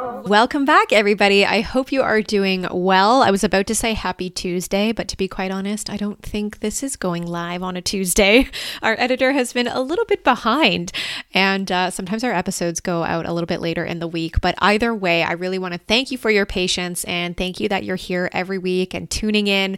[0.00, 1.44] Welcome back, everybody.
[1.44, 3.22] I hope you are doing well.
[3.22, 6.60] I was about to say happy Tuesday, but to be quite honest, I don't think
[6.60, 8.48] this is going live on a Tuesday.
[8.82, 10.92] Our editor has been a little bit behind,
[11.34, 14.40] and uh, sometimes our episodes go out a little bit later in the week.
[14.40, 17.68] But either way, I really want to thank you for your patience and thank you
[17.68, 19.76] that you're here every week and tuning in.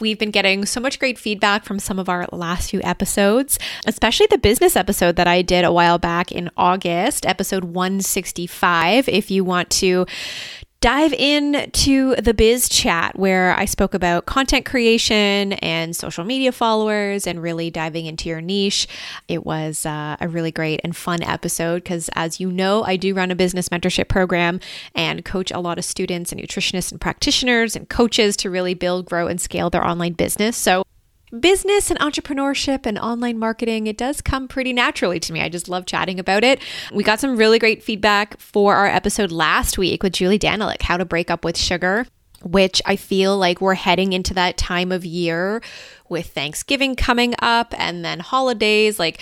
[0.00, 4.26] We've been getting so much great feedback from some of our last few episodes, especially
[4.30, 9.08] the business episode that I did a while back in August, episode 165.
[9.08, 10.06] If you want to
[10.80, 17.26] dive into the biz chat where I spoke about content creation and social media followers
[17.26, 18.88] and really diving into your niche.
[19.28, 23.14] It was uh, a really great and fun episode because, as you know, I do
[23.14, 24.58] run a business mentorship program
[24.94, 29.04] and coach a lot of students and nutritionists and practitioners and coaches to really build,
[29.04, 30.56] grow, and scale their online business.
[30.56, 30.84] So,
[31.38, 35.40] business and entrepreneurship and online marketing, it does come pretty naturally to me.
[35.40, 36.60] I just love chatting about it.
[36.92, 40.96] We got some really great feedback for our episode last week with Julie Danilick, How
[40.96, 42.06] to Break Up with Sugar
[42.42, 45.62] which I feel like we're heading into that time of year
[46.08, 48.98] with Thanksgiving coming up and then holidays.
[48.98, 49.20] Like,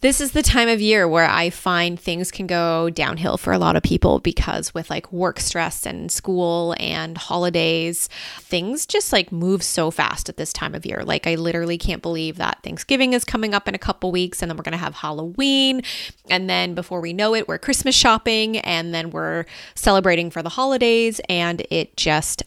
[0.00, 3.58] this is the time of year where I find things can go downhill for a
[3.58, 9.32] lot of people because with like work stress and school and holidays, things just like
[9.32, 11.02] move so fast at this time of year.
[11.04, 14.48] Like I literally can't believe that Thanksgiving is coming up in a couple weeks and
[14.48, 15.82] then we're going to have Halloween
[16.30, 20.50] and then before we know it, we're Christmas shopping and then we're celebrating for the
[20.50, 22.44] holidays and it just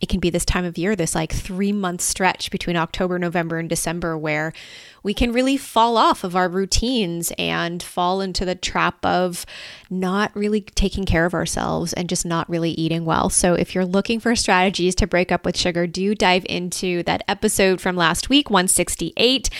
[0.00, 3.58] it can be this time of year, this like three month stretch between October, November,
[3.58, 4.52] and December, where
[5.02, 9.46] we can really fall off of our routines and fall into the trap of
[9.90, 13.28] not really taking care of ourselves and just not really eating well.
[13.30, 17.24] So, if you're looking for strategies to break up with sugar, do dive into that
[17.26, 19.50] episode from last week, 168,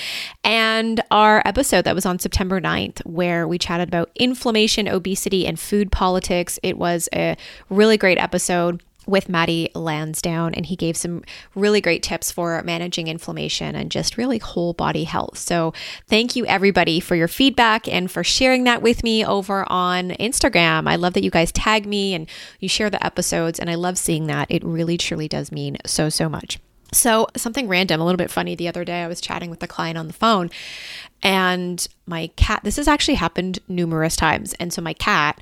[0.44, 5.58] and our episode that was on September 9th, where we chatted about inflammation, obesity, and
[5.58, 6.60] food politics.
[6.62, 7.36] It was a
[7.70, 11.22] really great episode with Matty Lansdown, and he gave some
[11.54, 15.38] really great tips for managing inflammation and just really whole body health.
[15.38, 15.72] So,
[16.06, 20.88] thank you everybody for your feedback and for sharing that with me over on Instagram.
[20.88, 22.28] I love that you guys tag me and
[22.60, 24.50] you share the episodes, and I love seeing that.
[24.50, 26.58] It really, truly does mean so, so much.
[26.92, 28.54] So, something random, a little bit funny.
[28.54, 30.50] The other day, I was chatting with a client on the phone,
[31.22, 34.54] and my cat, this has actually happened numerous times.
[34.54, 35.40] And so, my cat,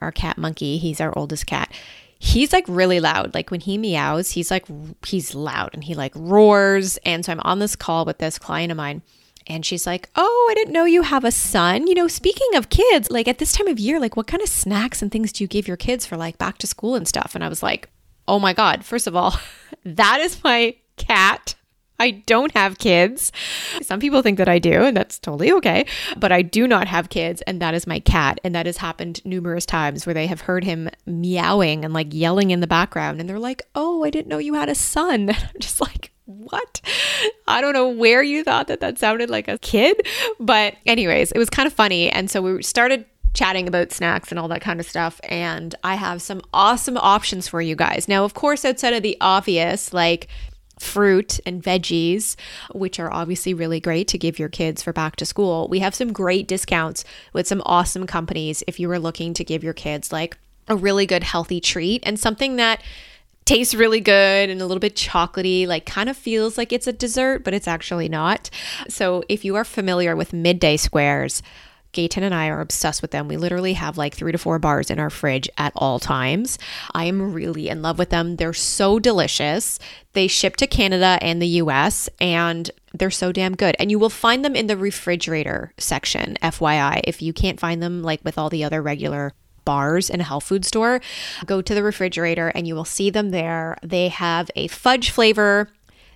[0.00, 1.72] our cat monkey, he's our oldest cat
[2.18, 3.34] he's like really loud.
[3.34, 4.66] Like when he meows, he's like,
[5.04, 6.96] he's loud and he like roars.
[6.98, 9.02] And so I'm on this call with this client of mine.
[9.48, 11.86] And she's like, Oh, I didn't know you have a son.
[11.86, 14.48] You know, speaking of kids, like at this time of year, like what kind of
[14.48, 17.34] snacks and things do you give your kids for like back to school and stuff?
[17.34, 17.88] And I was like,
[18.26, 19.38] Oh my God, first of all,
[19.84, 21.54] that is my cat.
[21.98, 23.32] I don't have kids.
[23.82, 25.86] Some people think that I do, and that's totally okay.
[26.16, 28.40] But I do not have kids, and that is my cat.
[28.44, 32.50] And that has happened numerous times where they have heard him meowing and like yelling
[32.50, 35.16] in the background, and they're like, Oh, I didn't know you had a son.
[35.36, 36.80] And I'm just like, what?
[37.46, 40.00] I don't know where you thought that that sounded like a kid.
[40.38, 42.10] But, anyways, it was kind of funny.
[42.10, 45.20] And so we started chatting about snacks and all that kind of stuff.
[45.24, 48.08] And I have some awesome options for you guys.
[48.08, 50.28] Now, of course, outside of the obvious, like,
[50.78, 52.36] fruit and veggies,
[52.74, 55.68] which are obviously really great to give your kids for back to school.
[55.68, 59.64] We have some great discounts with some awesome companies if you were looking to give
[59.64, 60.36] your kids like
[60.68, 62.82] a really good healthy treat and something that
[63.46, 66.92] tastes really good and a little bit chocolatey, like kind of feels like it's a
[66.92, 68.50] dessert, but it's actually not.
[68.88, 71.42] So if you are familiar with midday squares,
[71.96, 73.26] Gayton and I are obsessed with them.
[73.26, 76.58] We literally have like three to four bars in our fridge at all times.
[76.92, 78.36] I am really in love with them.
[78.36, 79.78] They're so delicious.
[80.12, 83.76] They ship to Canada and the US, and they're so damn good.
[83.78, 87.00] And you will find them in the refrigerator section, FYI.
[87.04, 89.32] If you can't find them like with all the other regular
[89.64, 91.00] bars in a health food store,
[91.46, 93.78] go to the refrigerator and you will see them there.
[93.82, 95.70] They have a fudge flavor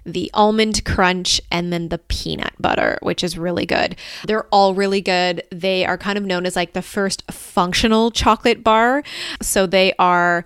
[0.04, 3.96] the almond crunch, and then the peanut butter, which is really good.
[4.26, 5.42] They're all really good.
[5.50, 9.02] They are kind of known as like the first functional chocolate bar.
[9.42, 10.44] So they are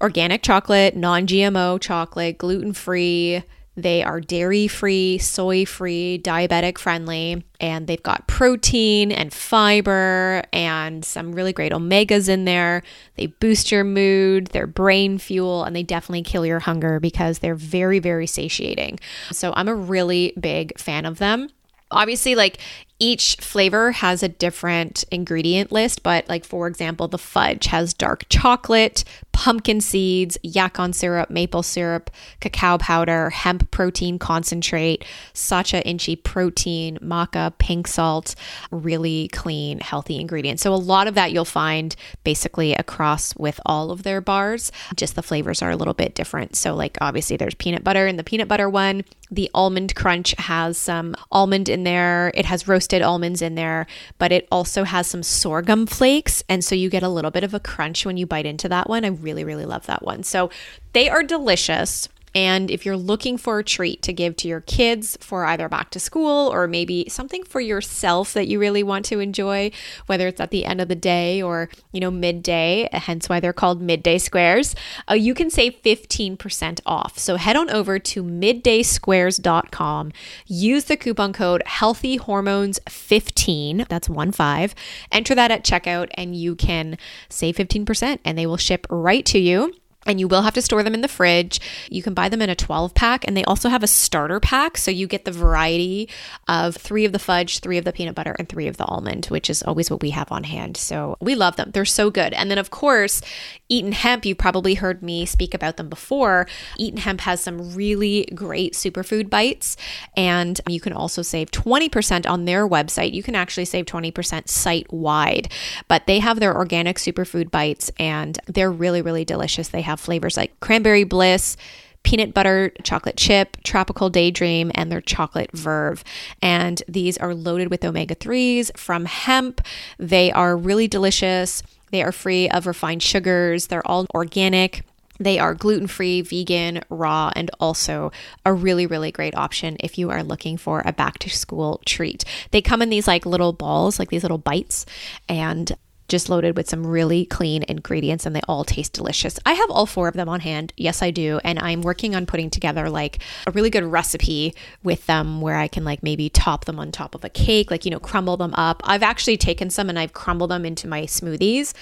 [0.00, 3.42] organic chocolate, non GMO chocolate, gluten free.
[3.76, 11.04] They are dairy free, soy free, diabetic friendly, and they've got protein and fiber and
[11.04, 12.82] some really great omegas in there.
[13.16, 17.54] They boost your mood, they're brain fuel, and they definitely kill your hunger because they're
[17.54, 18.98] very, very satiating.
[19.32, 21.48] So I'm a really big fan of them
[21.90, 22.58] obviously like
[23.00, 28.26] each flavor has a different ingredient list, but like for example, the fudge has dark
[28.28, 32.10] chocolate, pumpkin seeds, yacon syrup, maple syrup,
[32.40, 35.02] cacao powder, hemp protein concentrate,
[35.32, 38.34] sacha inchi protein, maca, pink salt,
[38.70, 40.62] really clean, healthy ingredients.
[40.62, 44.70] So a lot of that you'll find basically across with all of their bars.
[44.94, 46.54] Just the flavors are a little bit different.
[46.54, 49.04] So like obviously there's peanut butter in the peanut butter one.
[49.30, 52.32] The almond crunch has some almond in there.
[52.34, 53.86] It has roasted almonds in there,
[54.18, 56.42] but it also has some sorghum flakes.
[56.48, 58.88] And so you get a little bit of a crunch when you bite into that
[58.88, 59.04] one.
[59.04, 60.22] I really, really love that one.
[60.22, 60.50] So
[60.92, 62.08] they are delicious.
[62.34, 65.90] And if you're looking for a treat to give to your kids for either back
[65.90, 69.72] to school or maybe something for yourself that you really want to enjoy,
[70.06, 73.52] whether it's at the end of the day or, you know, midday, hence why they're
[73.52, 74.76] called midday squares,
[75.10, 77.18] uh, you can save 15% off.
[77.18, 80.12] So head on over to middaysquares.com,
[80.46, 84.74] use the coupon code healthy hormones 15, that's 1 5,
[85.10, 86.96] enter that at checkout, and you can
[87.28, 89.72] save 15% and they will ship right to you
[90.06, 91.60] and you will have to store them in the fridge.
[91.90, 94.78] You can buy them in a 12 pack, and they also have a starter pack.
[94.78, 96.08] So you get the variety
[96.48, 99.26] of three of the fudge, three of the peanut butter, and three of the almond,
[99.26, 100.76] which is always what we have on hand.
[100.76, 101.70] So we love them.
[101.72, 102.32] They're so good.
[102.32, 103.20] And then, of course,
[103.68, 106.46] Eton Hemp, you've probably heard me speak about them before.
[106.78, 109.76] Eton Hemp has some really great superfood bites,
[110.16, 113.12] and you can also save 20% on their website.
[113.12, 115.52] You can actually save 20% site wide,
[115.88, 119.68] but they have their organic superfood bites, and they're really, really delicious.
[119.68, 121.56] They have flavors like cranberry bliss,
[122.02, 126.02] peanut butter chocolate chip, tropical daydream, and their chocolate verve.
[126.40, 129.60] And these are loaded with omega 3s from hemp.
[129.98, 131.62] They are really delicious.
[131.90, 133.66] They are free of refined sugars.
[133.66, 134.84] They're all organic.
[135.18, 138.10] They are gluten free, vegan, raw, and also
[138.46, 142.24] a really, really great option if you are looking for a back to school treat.
[142.52, 144.86] They come in these like little balls, like these little bites,
[145.28, 145.70] and
[146.10, 149.38] just loaded with some really clean ingredients and they all taste delicious.
[149.46, 150.72] I have all four of them on hand.
[150.76, 151.40] Yes, I do.
[151.44, 155.68] And I'm working on putting together like a really good recipe with them where I
[155.68, 158.52] can like maybe top them on top of a cake, like, you know, crumble them
[158.54, 158.82] up.
[158.84, 161.72] I've actually taken some and I've crumbled them into my smoothies.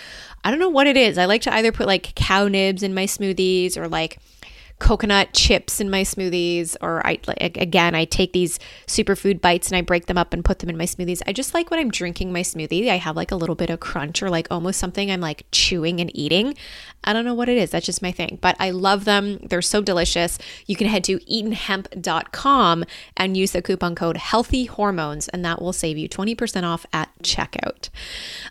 [0.44, 1.18] I don't know what it is.
[1.18, 4.18] I like to either put like cacao nibs in my smoothies or like
[4.78, 9.76] coconut chips in my smoothies or I like again I take these superfood bites and
[9.76, 11.20] I break them up and put them in my smoothies.
[11.26, 13.80] I just like when I'm drinking my smoothie, I have like a little bit of
[13.80, 16.54] crunch or like almost something I'm like chewing and eating.
[17.04, 17.70] I don't know what it is.
[17.70, 19.38] That's just my thing, but I love them.
[19.38, 20.38] They're so delicious.
[20.66, 22.84] You can head to eatenhemp.com
[23.16, 27.10] and use the coupon code healthy hormones and that will save you 20% off at
[27.22, 27.88] checkout.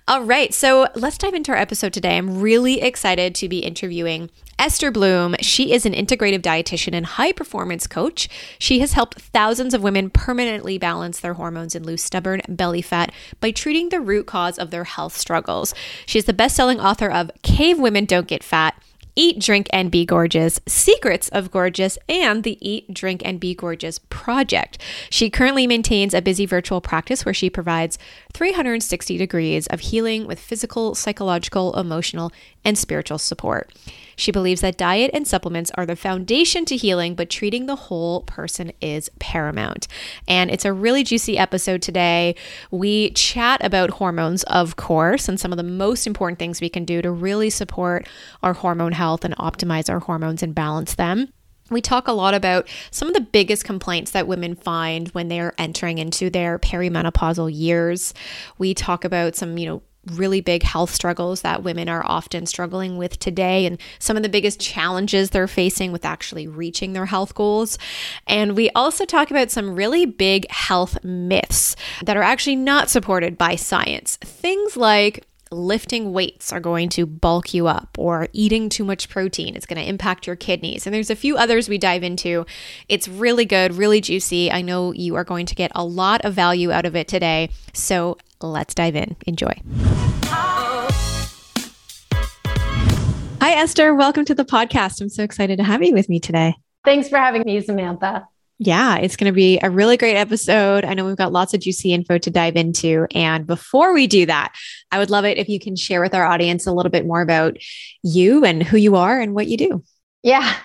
[0.08, 2.18] All right, so let's dive into our episode today.
[2.18, 7.32] I'm really excited to be interviewing Esther Blum, she is an integrative dietitian and high
[7.32, 8.28] performance coach.
[8.60, 13.12] She has helped thousands of women permanently balance their hormones and lose stubborn belly fat
[13.40, 15.74] by treating the root cause of their health struggles.
[16.06, 18.82] She is the best selling author of Cave Women Don't Get Fat.
[19.20, 24.00] Eat, Drink, and Be Gorgeous, Secrets of Gorgeous, and the Eat, Drink, and Be Gorgeous
[24.10, 24.78] Project.
[25.10, 27.98] She currently maintains a busy virtual practice where she provides
[28.34, 32.32] 360 degrees of healing with physical, psychological, emotional,
[32.64, 33.74] and spiritual support.
[34.18, 38.24] She believes that diet and supplements are the foundation to healing, but treating the whole
[38.24, 39.88] person is paramount.
[40.28, 42.36] And it's a really juicy episode today.
[42.72, 46.84] We chat about hormones, of course, and some of the most important things we can
[46.84, 48.08] do to really support
[48.42, 51.32] our hormone health and optimize our hormones and balance them.
[51.70, 55.40] We talk a lot about some of the biggest complaints that women find when they
[55.40, 58.14] are entering into their perimenopausal years.
[58.58, 59.82] We talk about some, you know,
[60.14, 64.30] really big health struggles that women are often struggling with today and some of the
[64.30, 67.78] biggest challenges they're facing with actually reaching their health goals.
[68.26, 73.38] And we also talk about some really big health myths that are actually not supported
[73.38, 74.18] by science.
[74.18, 79.56] Things like lifting weights are going to bulk you up, or eating too much protein
[79.56, 80.86] is going to impact your kidneys.
[80.86, 82.46] And there's a few others we dive into.
[82.90, 84.52] It's really good, really juicy.
[84.52, 87.50] I know you are going to get a lot of value out of it today.
[87.72, 89.16] So let's dive in.
[89.26, 89.54] Enjoy.
[93.40, 93.96] Hi, Esther.
[93.96, 95.00] Welcome to the podcast.
[95.02, 96.56] I'm so excited to have you with me today.
[96.84, 98.28] Thanks for having me, Samantha.
[98.60, 100.84] Yeah, it's going to be a really great episode.
[100.84, 103.06] I know we've got lots of juicy info to dive into.
[103.14, 104.56] And before we do that,
[104.92, 107.22] I would love it if you can share with our audience a little bit more
[107.22, 107.58] about
[108.04, 109.84] you and who you are and what you do.
[110.24, 110.56] Yeah.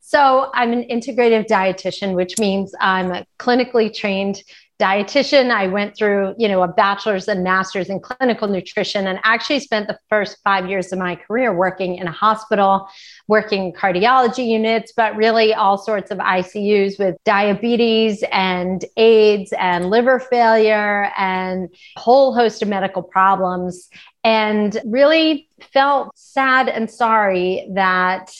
[0.00, 4.42] So I'm an integrative dietitian, which means I'm a clinically trained
[4.80, 5.50] dietitian.
[5.50, 9.86] I went through, you know, a bachelor's and master's in clinical nutrition and actually spent
[9.86, 12.88] the first five years of my career working in a hospital,
[13.28, 20.18] working cardiology units, but really all sorts of ICUs with diabetes and AIDS and liver
[20.18, 23.90] failure and a whole host of medical problems.
[24.24, 28.30] And really felt sad and sorry that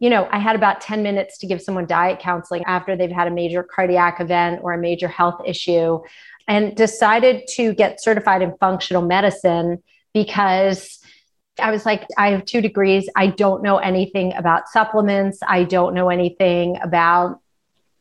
[0.00, 3.28] you know, I had about 10 minutes to give someone diet counseling after they've had
[3.28, 6.00] a major cardiac event or a major health issue
[6.48, 11.00] and decided to get certified in functional medicine because
[11.58, 13.08] I was like, I have two degrees.
[13.16, 15.38] I don't know anything about supplements.
[15.46, 17.40] I don't know anything about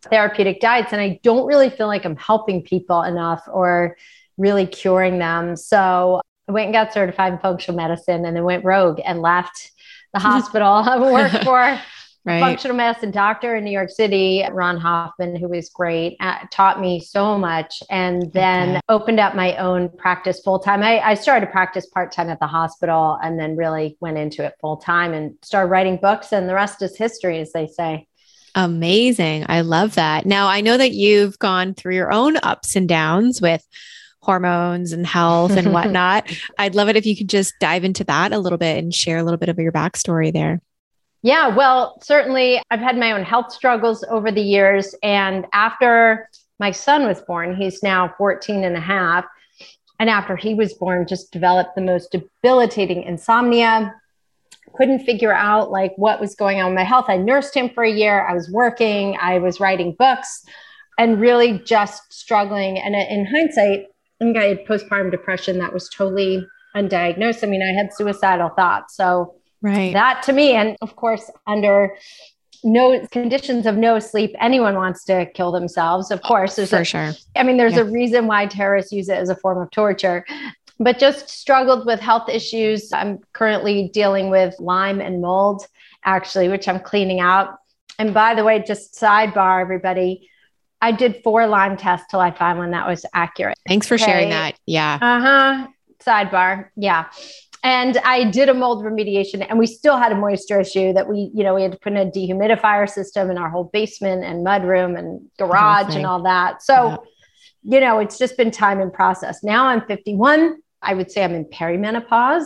[0.09, 0.91] therapeutic diets.
[0.91, 3.97] And I don't really feel like I'm helping people enough or
[4.37, 5.55] really curing them.
[5.55, 9.71] So I went and got certified in functional medicine and then went rogue and left
[10.15, 11.59] the hospital I worked for.
[12.25, 12.39] right.
[12.39, 17.01] Functional medicine doctor in New York City, Ron Hoffman, who was great, uh, taught me
[17.01, 18.81] so much, and then okay.
[18.89, 20.81] opened up my own practice full time.
[20.81, 24.43] I, I started to practice part time at the hospital, and then really went into
[24.43, 26.31] it full time and started writing books.
[26.31, 28.07] And the rest is history, as they say.
[28.55, 29.45] Amazing.
[29.49, 30.25] I love that.
[30.25, 33.67] Now, I know that you've gone through your own ups and downs with
[34.25, 36.29] hormones and health and whatnot.
[36.57, 39.17] I'd love it if you could just dive into that a little bit and share
[39.17, 40.61] a little bit of your backstory there.
[41.21, 44.93] Yeah, well, certainly I've had my own health struggles over the years.
[45.01, 46.29] And after
[46.59, 49.25] my son was born, he's now 14 and a half.
[49.99, 53.95] And after he was born, just developed the most debilitating insomnia.
[54.75, 57.05] Couldn't figure out like what was going on with my health.
[57.07, 58.27] I nursed him for a year.
[58.27, 60.45] I was working, I was writing books
[60.99, 62.77] and really just struggling.
[62.77, 63.87] And in hindsight,
[64.19, 66.45] I think I had postpartum depression that was totally
[66.75, 67.43] undiagnosed.
[67.43, 68.95] I mean, I had suicidal thoughts.
[68.95, 69.93] So right.
[69.93, 71.95] that to me, and of course, under
[72.63, 76.11] no conditions of no sleep, anyone wants to kill themselves.
[76.11, 77.13] Of course, there's for a, sure.
[77.35, 77.81] I mean, there's yeah.
[77.81, 80.25] a reason why terrorists use it as a form of torture.
[80.79, 82.91] But just struggled with health issues.
[82.91, 85.65] I'm currently dealing with Lyme and mold,
[86.03, 87.57] actually, which I'm cleaning out.
[87.97, 90.29] And by the way, just sidebar, everybody,
[90.85, 93.57] I did four Lyme tests till I found one that was accurate.
[93.67, 94.05] Thanks for okay.
[94.05, 94.53] sharing that.
[94.67, 94.99] Yeah.
[95.01, 95.67] Uh huh.
[95.99, 96.69] Sidebar.
[96.75, 97.09] Yeah.
[97.63, 101.31] And I did a mold remediation and we still had a moisture issue that we,
[101.33, 104.45] you know, we had to put in a dehumidifier system in our whole basement and
[104.45, 106.61] mudroom and garage and all that.
[106.61, 107.03] So,
[107.63, 107.77] yeah.
[107.77, 109.43] you know, it's just been time and process.
[109.43, 110.57] Now I'm 51.
[110.83, 112.45] I would say I'm in perimenopause.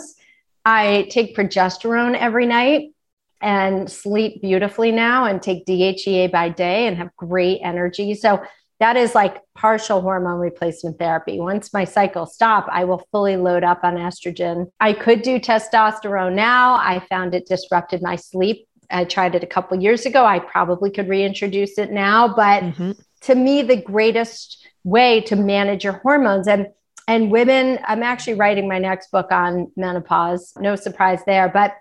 [0.64, 2.92] I take progesterone every night
[3.42, 8.14] and sleep beautifully now and take DHEA by day and have great energy.
[8.16, 8.42] So
[8.80, 11.40] that is like partial hormone replacement therapy.
[11.40, 14.72] Once my cycles stop, I will fully load up on estrogen.
[14.80, 16.76] I could do testosterone now.
[16.76, 18.68] I found it disrupted my sleep.
[18.90, 20.26] I tried it a couple years ago.
[20.26, 22.92] I probably could reintroduce it now, but mm-hmm.
[23.22, 26.68] to me the greatest way to manage your hormones and
[27.08, 30.54] and women, I'm actually writing my next book on menopause.
[30.60, 31.74] No surprise there, but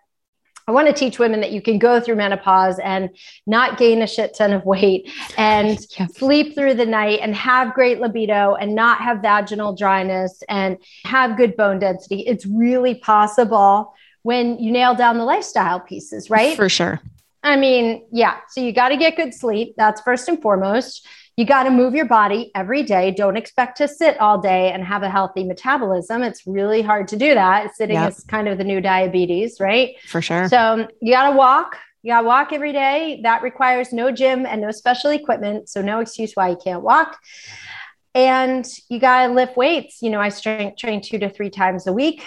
[0.69, 3.09] I want to teach women that you can go through menopause and
[3.47, 6.15] not gain a shit ton of weight and yes.
[6.15, 11.39] sleep through the night and have great libido and not have vaginal dryness and have
[11.39, 12.21] good bone density.
[12.21, 13.95] It's really possible
[14.25, 16.55] when you nail down the lifestyle pieces, right?
[16.55, 17.01] For sure.
[17.43, 18.37] I mean, yeah.
[18.51, 19.73] So you got to get good sleep.
[19.79, 21.07] That's first and foremost.
[21.39, 23.13] You got to move your body every day.
[23.13, 26.25] Don't expect to sit all day and have a healthy metabolism.
[26.25, 27.77] It's really hard to do that.
[27.77, 28.11] Sitting yep.
[28.11, 29.95] is kind of the new diabetes, right?
[30.09, 30.49] For sure.
[30.49, 31.79] So you got to walk.
[32.03, 33.21] You got to walk every day.
[33.23, 35.69] That requires no gym and no special equipment.
[35.69, 37.17] So no excuse why you can't walk.
[38.17, 40.03] And you got to lift weights.
[40.03, 42.25] You know, I strength train two to three times a week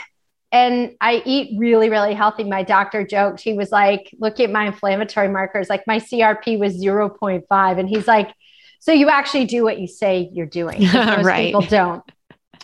[0.54, 2.44] and I eat really, really healthy.
[2.44, 5.70] My doctor joked, he was like, look at my inflammatory markers.
[5.70, 7.80] Like my CRP was 0.5.
[7.80, 8.34] And he's like,
[8.82, 10.82] so you actually do what you say you're doing.
[10.94, 11.46] Most right.
[11.46, 12.04] people don't.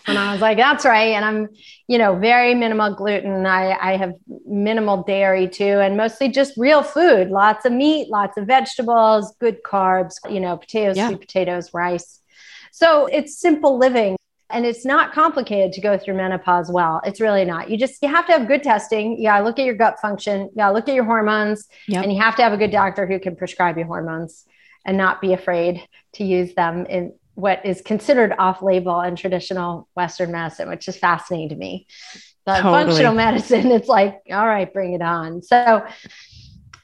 [0.07, 1.13] And I was like, that's right.
[1.13, 1.49] And I'm,
[1.87, 3.45] you know, very minimal gluten.
[3.45, 4.13] I, I have
[4.47, 9.61] minimal dairy too, and mostly just real food, lots of meat, lots of vegetables, good
[9.63, 11.09] carbs, you know, potatoes, yeah.
[11.09, 12.19] sweet potatoes, rice.
[12.71, 14.17] So it's simple living.
[14.49, 17.01] And it's not complicated to go through menopause well.
[17.03, 17.69] It's really not.
[17.69, 19.21] You just you have to have good testing.
[19.21, 22.01] Yeah, look at your gut function, Yeah, look at your hormones, yep.
[22.01, 24.45] and you have to have a good doctor who can prescribe you hormones
[24.87, 29.87] and not be afraid to use them in what is considered off label and traditional
[29.95, 31.85] Western medicine, which is fascinating to me.
[32.45, 32.85] But totally.
[32.85, 35.43] functional medicine, it's like, all right, bring it on.
[35.43, 35.85] So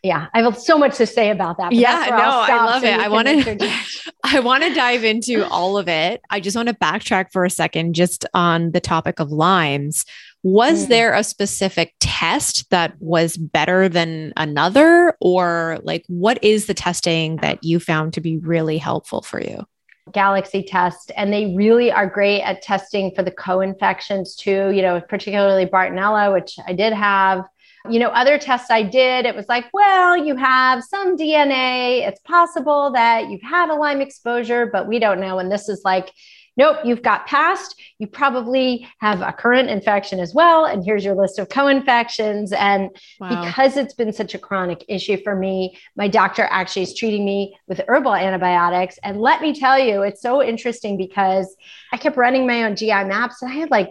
[0.03, 1.71] yeah, I have so much to say about that.
[1.71, 2.99] Yeah, no, I love so it.
[2.99, 3.71] I want to,
[4.25, 6.21] I want to dive into all of it.
[6.29, 10.05] I just want to backtrack for a second, just on the topic of Lyme's.
[10.43, 10.89] Was mm.
[10.89, 17.37] there a specific test that was better than another, or like what is the testing
[17.37, 19.65] that you found to be really helpful for you?
[20.11, 24.69] Galaxy test, and they really are great at testing for the co-infections too.
[24.71, 27.45] You know, particularly Bartonella, which I did have
[27.89, 32.07] you know, other tests I did, it was like, well, you have some DNA.
[32.07, 35.39] It's possible that you've had a Lyme exposure, but we don't know.
[35.39, 36.09] And this is like,
[36.55, 37.75] nope, you've got past.
[37.99, 40.65] You probably have a current infection as well.
[40.65, 42.53] And here's your list of co infections.
[42.53, 43.43] And wow.
[43.43, 47.57] because it's been such a chronic issue for me, my doctor actually is treating me
[47.67, 48.97] with herbal antibiotics.
[49.03, 51.53] And let me tell you, it's so interesting because
[51.91, 53.89] I kept running my own GI maps and I had like,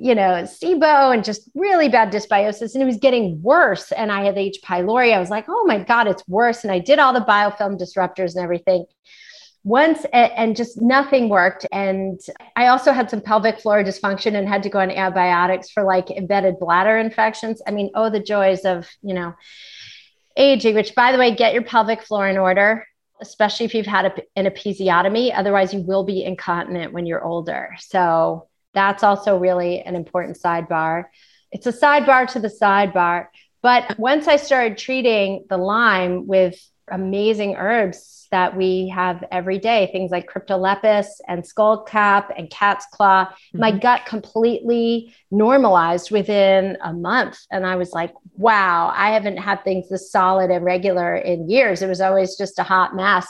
[0.00, 2.74] you know, SIBO and just really bad dysbiosis.
[2.74, 3.90] And it was getting worse.
[3.90, 4.60] And I had H.
[4.64, 5.12] pylori.
[5.12, 6.62] I was like, oh my God, it's worse.
[6.62, 8.84] And I did all the biofilm disruptors and everything.
[9.64, 11.66] Once and just nothing worked.
[11.72, 12.20] And
[12.54, 16.12] I also had some pelvic floor dysfunction and had to go on antibiotics for like
[16.12, 17.60] embedded bladder infections.
[17.66, 19.34] I mean, oh, the joys of, you know,
[20.36, 22.86] aging, which by the way, get your pelvic floor in order
[23.20, 25.32] especially if you've had a, an episiotomy.
[25.34, 27.74] Otherwise, you will be incontinent when you're older.
[27.80, 31.04] So that's also really an important sidebar.
[31.50, 33.26] It's a sidebar to the sidebar.
[33.62, 36.58] But once I started treating the Lyme with
[36.90, 43.24] amazing herbs that we have every day, things like cryptolepis and skullcap and cat's claw,
[43.24, 43.60] mm-hmm.
[43.60, 47.38] my gut completely normalized within a month.
[47.50, 51.82] And I was like, wow, I haven't had things this solid and regular in years.
[51.82, 53.26] It was always just a hot mess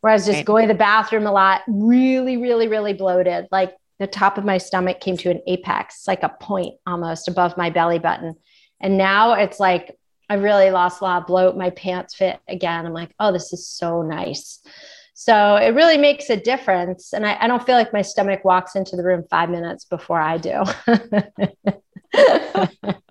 [0.00, 0.46] where I was just right.
[0.46, 4.58] going to the bathroom a lot, really, really, really bloated, like the top of my
[4.58, 8.34] stomach came to an apex, like a point almost above my belly button.
[8.80, 9.96] And now it's like
[10.30, 11.56] I really lost a lot of bloat.
[11.56, 12.86] My pants fit again.
[12.86, 14.60] I'm like, oh, this is so nice.
[15.12, 17.12] So it really makes a difference.
[17.12, 20.18] And I, I don't feel like my stomach walks into the room five minutes before
[20.18, 20.64] I do.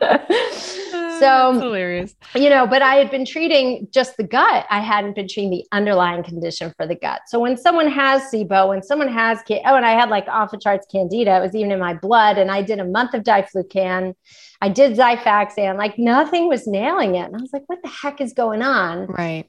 [1.20, 2.14] so hilarious.
[2.34, 4.66] You know, but I had been treating just the gut.
[4.70, 7.22] I hadn't been treating the underlying condition for the gut.
[7.26, 10.58] So when someone has SIBO, when someone has oh, and I had like off the
[10.58, 14.14] charts candida, it was even in my blood, and I did a month of diflucan.
[14.62, 17.26] I did Xifaxan, like nothing was nailing it.
[17.26, 19.06] And I was like, what the heck is going on?
[19.06, 19.46] Right.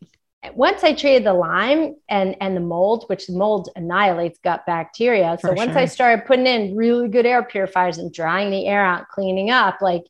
[0.55, 5.37] Once I treated the Lyme and and the mold, which the mold annihilates gut bacteria.
[5.39, 5.81] So for once sure.
[5.81, 9.81] I started putting in really good air purifiers and drying the air out, cleaning up,
[9.81, 10.03] like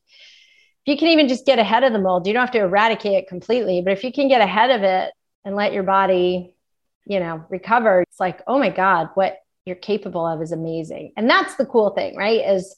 [0.84, 3.12] if you can even just get ahead of the mold, you don't have to eradicate
[3.12, 5.12] it completely, but if you can get ahead of it
[5.44, 6.56] and let your body,
[7.04, 11.12] you know, recover, it's like, oh my God, what you're capable of is amazing.
[11.16, 12.40] And that's the cool thing, right?
[12.40, 12.74] Is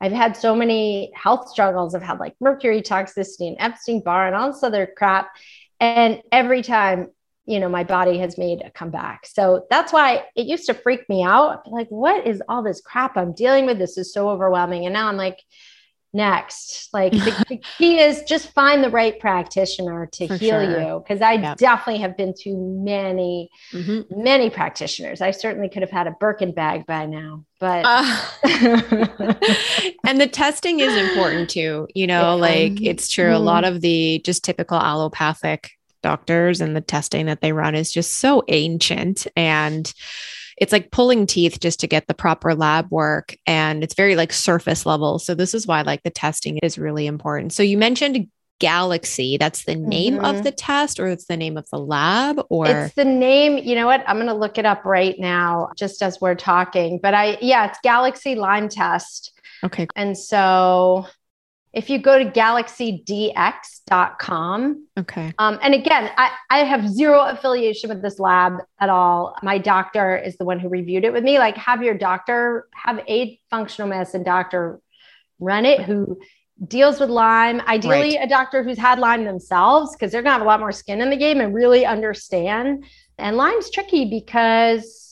[0.00, 1.94] I've had so many health struggles.
[1.94, 5.30] I've had like mercury toxicity and Epstein Barr and all this other crap.
[5.80, 7.08] And every time,
[7.46, 9.26] you know, my body has made a comeback.
[9.26, 11.66] So that's why it used to freak me out.
[11.66, 13.78] Like, what is all this crap I'm dealing with?
[13.78, 14.84] This is so overwhelming.
[14.84, 15.38] And now I'm like,
[16.12, 20.80] next like the, the, key is just find the right practitioner to For heal sure.
[20.80, 21.56] you because i yep.
[21.56, 24.22] definitely have been to many mm-hmm.
[24.22, 28.24] many practitioners i certainly could have had a birkin bag by now but uh,
[30.04, 32.32] and the testing is important too you know yeah.
[32.32, 33.34] like it's true mm-hmm.
[33.34, 35.70] a lot of the just typical allopathic
[36.02, 39.92] doctors and the testing that they run is just so ancient and
[40.60, 44.32] it's like pulling teeth just to get the proper lab work and it's very like
[44.32, 45.18] surface level.
[45.18, 47.54] So this is why like the testing is really important.
[47.54, 48.28] So you mentioned
[48.60, 49.38] Galaxy.
[49.38, 50.24] That's the name mm-hmm.
[50.26, 53.74] of the test or it's the name of the lab or It's the name, you
[53.74, 54.04] know what?
[54.06, 57.00] I'm going to look it up right now just as we're talking.
[57.02, 59.32] But I yeah, it's Galaxy Lyme test.
[59.64, 59.88] Okay.
[59.96, 61.06] And so
[61.72, 64.86] if you go to galaxydx.com.
[64.98, 65.32] Okay.
[65.38, 69.36] Um, and again, I, I have zero affiliation with this lab at all.
[69.42, 71.38] My doctor is the one who reviewed it with me.
[71.38, 74.80] Like, have your doctor, have a functional medicine doctor
[75.38, 76.18] run it who
[76.66, 77.60] deals with Lyme.
[77.62, 78.26] Ideally, right.
[78.26, 81.00] a doctor who's had Lyme themselves, because they're going to have a lot more skin
[81.00, 82.84] in the game and really understand.
[83.16, 85.09] And Lyme's tricky because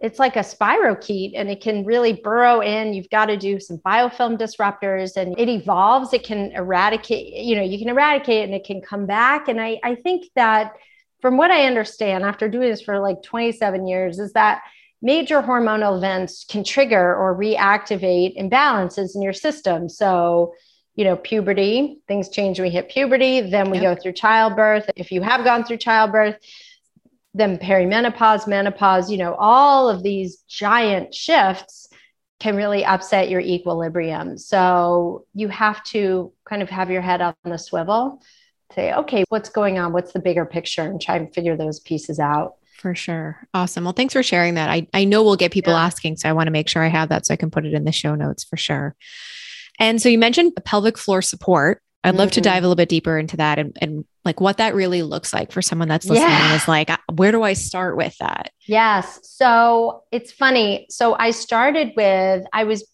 [0.00, 2.94] it's like a spirochete and it can really burrow in.
[2.94, 6.14] You've got to do some biofilm disruptors and it evolves.
[6.14, 9.48] It can eradicate, you know, you can eradicate it and it can come back.
[9.48, 10.72] And I, I think that
[11.20, 14.62] from what I understand after doing this for like 27 years, is that
[15.02, 19.90] major hormonal events can trigger or reactivate imbalances in your system.
[19.90, 20.54] So,
[20.94, 23.96] you know, puberty, things change when we hit puberty, then we yep.
[23.96, 24.90] go through childbirth.
[24.96, 26.36] If you have gone through childbirth,
[27.34, 31.88] then perimenopause, menopause, you know, all of these giant shifts
[32.40, 34.38] can really upset your equilibrium.
[34.38, 38.22] So you have to kind of have your head on the swivel
[38.74, 39.92] say, okay, what's going on?
[39.92, 40.82] What's the bigger picture?
[40.82, 42.54] And try and figure those pieces out.
[42.78, 43.46] For sure.
[43.52, 43.84] Awesome.
[43.84, 44.70] Well, thanks for sharing that.
[44.70, 45.84] I, I know we'll get people yeah.
[45.84, 47.74] asking, so I want to make sure I have that so I can put it
[47.74, 48.96] in the show notes for sure.
[49.78, 51.82] And so you mentioned pelvic floor support.
[52.02, 52.34] I'd love mm-hmm.
[52.34, 55.32] to dive a little bit deeper into that and, and like what that really looks
[55.32, 56.54] like for someone that's listening yeah.
[56.54, 58.52] is like, where do I start with that?
[58.66, 59.20] Yes.
[59.22, 60.86] So it's funny.
[60.88, 62.86] So I started with, I was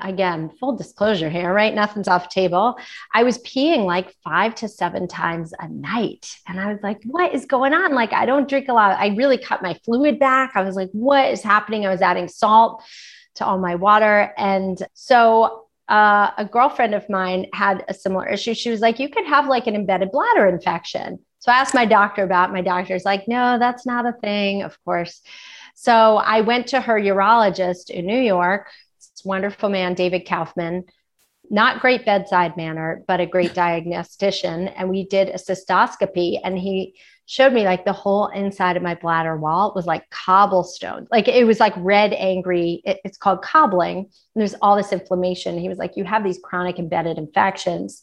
[0.00, 1.74] again, full disclosure here, right?
[1.74, 2.76] Nothing's off table.
[3.14, 6.34] I was peeing like five to seven times a night.
[6.48, 7.94] And I was like, what is going on?
[7.94, 8.98] Like, I don't drink a lot.
[8.98, 10.52] I really cut my fluid back.
[10.54, 11.86] I was like, what is happening?
[11.86, 12.82] I was adding salt
[13.36, 14.32] to all my water.
[14.36, 18.54] And so uh, a girlfriend of mine had a similar issue.
[18.54, 21.18] She was like, you could have like an embedded bladder infection.
[21.40, 22.52] So I asked my doctor about it.
[22.52, 25.22] My doctor's like, no, that's not a thing, of course.
[25.74, 28.68] So I went to her urologist in New York
[29.22, 30.84] this wonderful man, David Kaufman,
[31.52, 34.68] not great bedside manner, but a great diagnostician.
[34.68, 38.94] And we did a cystoscopy and he showed me like the whole inside of my
[38.94, 41.06] bladder wall was like cobblestone.
[41.10, 42.80] Like it was like red, angry.
[42.86, 43.98] It, it's called cobbling.
[43.98, 45.58] And there's all this inflammation.
[45.58, 48.02] He was like, You have these chronic embedded infections.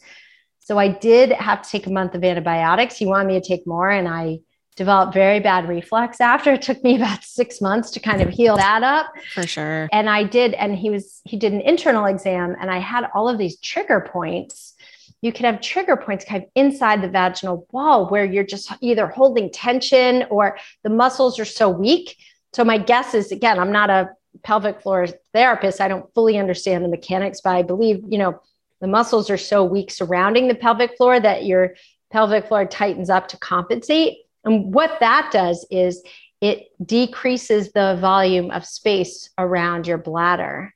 [0.60, 2.98] So I did have to take a month of antibiotics.
[2.98, 3.90] He wanted me to take more.
[3.90, 4.42] And I
[4.80, 6.54] developed very bad reflux after.
[6.54, 9.12] It took me about six months to kind of heal that up.
[9.34, 9.90] For sure.
[9.92, 13.28] And I did, and he was, he did an internal exam and I had all
[13.28, 14.74] of these trigger points.
[15.22, 19.06] You can have trigger points kind of inside the vaginal wall where you're just either
[19.06, 22.16] holding tension or the muscles are so weak.
[22.54, 24.12] So my guess is again, I'm not a
[24.44, 25.82] pelvic floor therapist.
[25.82, 28.42] I don't fully understand the mechanics, but I believe, you know,
[28.80, 31.76] the muscles are so weak surrounding the pelvic floor that your
[32.14, 34.20] pelvic floor tightens up to compensate.
[34.44, 36.04] And what that does is
[36.42, 40.74] it decreases the volume of space around your bladder.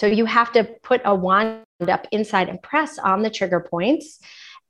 [0.00, 4.18] So you have to put a wand up inside and press on the trigger points,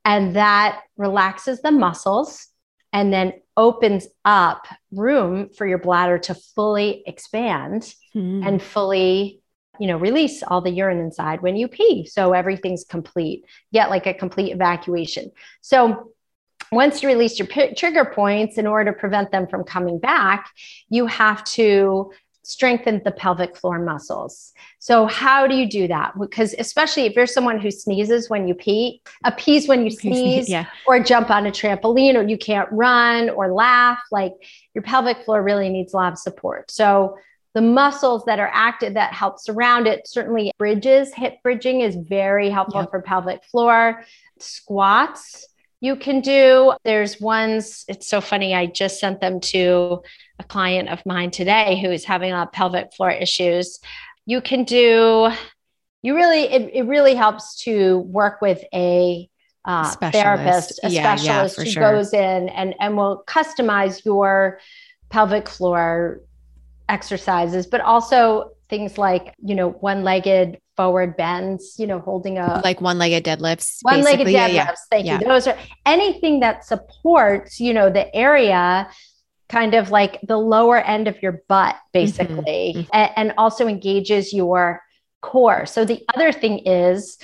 [0.05, 2.49] and that relaxes the muscles
[2.93, 8.47] and then opens up room for your bladder to fully expand mm.
[8.47, 9.41] and fully
[9.79, 14.07] you know release all the urine inside when you pee so everything's complete get like
[14.07, 16.13] a complete evacuation so
[16.73, 20.51] once you release your p- trigger points, in order to prevent them from coming back,
[20.89, 22.11] you have to
[22.47, 24.53] strengthen the pelvic floor muscles.
[24.79, 26.13] So, how do you do that?
[26.19, 30.49] Because, especially if you're someone who sneezes when you pee, a pees when you sneeze,
[30.49, 30.67] yeah.
[30.87, 34.33] or jump on a trampoline, or you can't run or laugh, like
[34.75, 36.71] your pelvic floor really needs a lot of support.
[36.71, 37.19] So,
[37.55, 42.51] the muscles that are active that help surround it certainly bridges hip bridging is very
[42.51, 42.91] helpful yep.
[42.91, 44.05] for pelvic floor
[44.39, 45.49] squats
[45.81, 46.73] you can do.
[46.85, 48.55] There's ones, it's so funny.
[48.55, 50.03] I just sent them to
[50.39, 53.81] a client of mine today who is having a pelvic floor issues.
[54.25, 55.31] You can do,
[56.03, 59.29] you really, it, it really helps to work with a
[59.65, 61.93] uh, therapist, a yeah, specialist yeah, who sure.
[61.93, 64.61] goes in and, and will customize your
[65.11, 66.21] pelvic floor
[66.89, 72.61] exercises, but also things like, you know, one legged forward bends, you know, holding a
[72.63, 73.79] like one legged deadlifts.
[73.83, 74.33] One legged deadlifts.
[74.33, 74.75] Yeah, yeah.
[74.91, 75.21] Thank yeah.
[75.21, 75.27] you.
[75.27, 78.89] Those are anything that supports, you know, the area
[79.49, 82.91] kind of like the lower end of your butt, basically, mm-hmm.
[82.93, 84.83] and, and also engages your
[85.23, 85.67] core.
[85.67, 87.19] So the other thing is,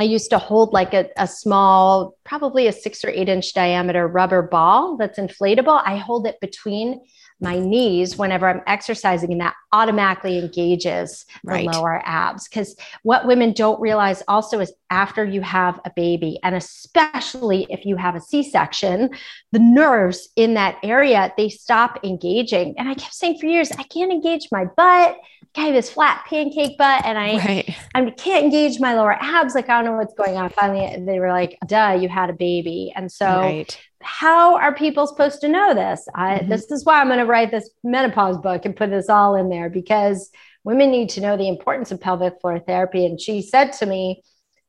[0.00, 4.08] I used to hold like a, a small, probably a six or eight inch diameter
[4.08, 5.82] rubber ball that's inflatable.
[5.84, 7.02] I hold it between
[7.40, 11.66] my knees whenever I'm exercising, and that automatically engages right.
[11.66, 12.48] the lower abs.
[12.48, 17.84] Because what women don't realize also is after you have a baby, and especially if
[17.84, 19.10] you have a C section,
[19.52, 22.74] the nerves in that area they stop engaging.
[22.76, 25.16] And I kept saying for years, I can't engage my butt.
[25.56, 27.76] I have this flat pancake butt, and I right.
[27.94, 29.54] I can't engage my lower abs.
[29.54, 30.50] Like I don't know what's going on.
[30.50, 33.26] Finally, they were like, "Duh, you had a baby," and so.
[33.26, 36.06] Right how are people supposed to know this?
[36.14, 36.48] I, mm-hmm.
[36.48, 39.50] This is why I'm going to write this menopause book and put this all in
[39.50, 40.30] there because
[40.64, 43.04] women need to know the importance of pelvic floor therapy.
[43.04, 44.22] And she said to me,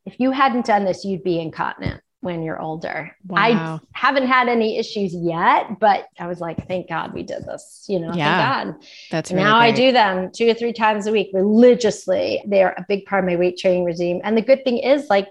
[0.06, 3.16] if you hadn't done this, you'd be incontinent when you're older.
[3.26, 3.38] Wow.
[3.40, 7.86] I haven't had any issues yet, but I was like, thank God we did this.
[7.90, 8.88] You know, yeah, thank God.
[9.10, 9.68] That's really now great.
[9.68, 12.42] I do them two or three times a week religiously.
[12.46, 14.22] They are a big part of my weight training regime.
[14.24, 15.28] And the good thing is, like,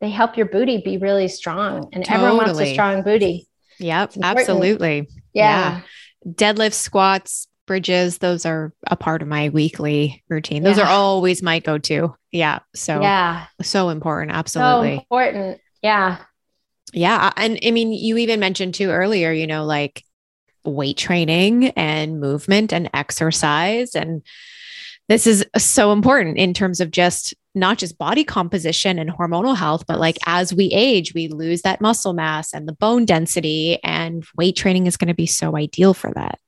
[0.00, 2.26] they help your booty be really strong and totally.
[2.26, 3.48] everyone wants a strong booty.
[3.78, 5.08] Yep, absolutely.
[5.34, 5.80] Yeah.
[6.24, 6.32] yeah.
[6.32, 10.62] Deadlift, squats, bridges, those are a part of my weekly routine.
[10.62, 10.84] Those yeah.
[10.84, 12.14] are always my go-to.
[12.30, 12.60] Yeah.
[12.74, 14.36] So yeah, so important.
[14.36, 14.96] Absolutely.
[14.96, 15.60] So important.
[15.82, 16.18] Yeah.
[16.92, 17.32] Yeah.
[17.36, 20.04] And I mean, you even mentioned too earlier, you know, like
[20.64, 23.94] weight training and movement and exercise.
[23.94, 24.22] And
[25.08, 29.84] this is so important in terms of just not just body composition and hormonal health,
[29.86, 34.24] but like as we age, we lose that muscle mass and the bone density, and
[34.36, 36.38] weight training is going to be so ideal for that.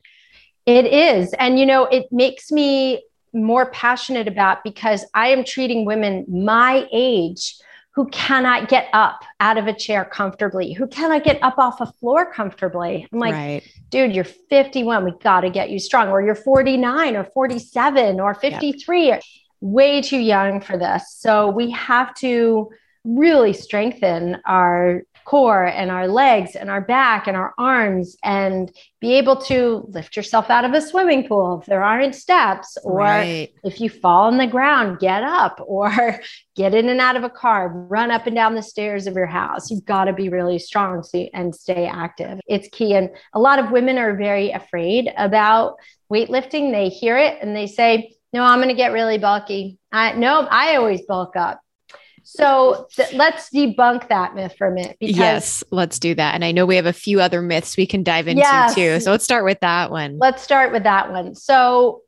[0.64, 1.32] It is.
[1.40, 6.86] And, you know, it makes me more passionate about because I am treating women my
[6.92, 7.56] age
[7.94, 11.86] who cannot get up out of a chair comfortably, who cannot get up off a
[11.86, 13.06] floor comfortably.
[13.12, 13.62] I'm like, right.
[13.90, 15.04] dude, you're 51.
[15.04, 16.08] We got to get you strong.
[16.08, 19.06] Or you're 49 or 47 or 53.
[19.08, 19.22] Yep.
[19.60, 21.14] Way too young for this.
[21.18, 22.70] So we have to
[23.04, 29.14] really strengthen our core and our legs and our back and our arms and be
[29.14, 33.52] able to lift yourself out of a swimming pool if there aren't steps or right.
[33.64, 36.20] if you fall on the ground get up or
[36.54, 39.26] get in and out of a car run up and down the stairs of your
[39.26, 39.70] house.
[39.70, 42.40] You've got to be really strong and stay active.
[42.46, 45.76] It's key and a lot of women are very afraid about
[46.12, 46.72] weightlifting.
[46.72, 49.78] They hear it and they say no i'm going to get really bulky.
[49.90, 51.61] I, no i always bulk up
[52.22, 54.96] so th- let's debunk that myth for a minute.
[55.00, 56.34] Because yes, let's do that.
[56.34, 58.74] And I know we have a few other myths we can dive into yes.
[58.74, 59.00] too.
[59.00, 60.18] So let's start with that one.
[60.18, 61.34] Let's start with that one.
[61.34, 62.02] So,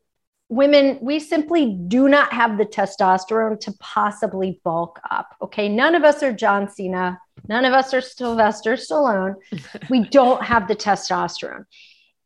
[0.49, 5.35] women, we simply do not have the testosterone to possibly bulk up.
[5.43, 5.69] Okay.
[5.69, 7.19] None of us are John Cena.
[7.49, 9.35] None of us are Sylvester Stallone.
[9.91, 11.65] we don't have the testosterone.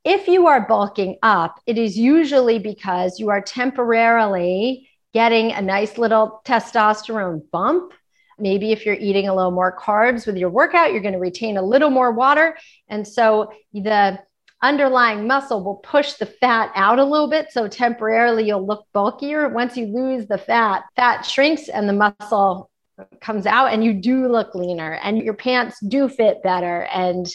[0.05, 4.88] If you are bulking up, it is usually because you are temporarily
[5.19, 7.93] getting a nice little testosterone bump.
[8.39, 11.57] Maybe if you're eating a little more carbs with your workout, you're going to retain
[11.57, 12.57] a little more water.
[12.87, 14.21] And so the
[14.63, 17.51] underlying muscle will push the fat out a little bit.
[17.51, 19.49] So temporarily you'll look bulkier.
[19.49, 22.71] Once you lose the fat, fat shrinks and the muscle
[23.21, 27.27] comes out and you do look leaner and your pants do fit better and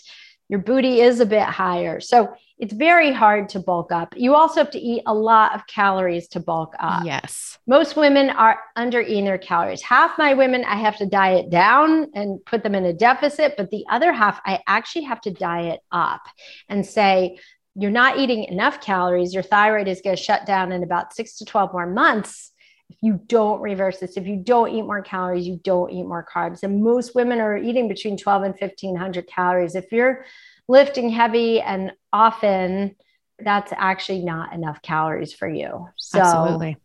[0.48, 2.00] your booty is a bit higher.
[2.00, 4.14] So it's very hard to bulk up.
[4.16, 7.04] You also have to eat a lot of calories to bulk up.
[7.04, 7.58] Yes.
[7.68, 9.82] Most women are under eating their calories.
[9.82, 13.70] Half my women, I have to diet down and put them in a deficit, but
[13.70, 16.22] the other half, I actually have to diet up
[16.70, 17.38] and say,
[17.76, 19.34] you're not eating enough calories.
[19.34, 22.54] Your thyroid is going to shut down in about six to 12 more months
[22.94, 26.26] if you don't reverse this, if you don't eat more calories, you don't eat more
[26.32, 26.64] carbs.
[26.64, 29.76] And most women are eating between 12 and 1500 calories.
[29.76, 30.26] If you're
[30.68, 32.96] lifting heavy and often,
[33.40, 35.88] that's actually not enough calories for you.
[35.98, 36.78] So Absolutely.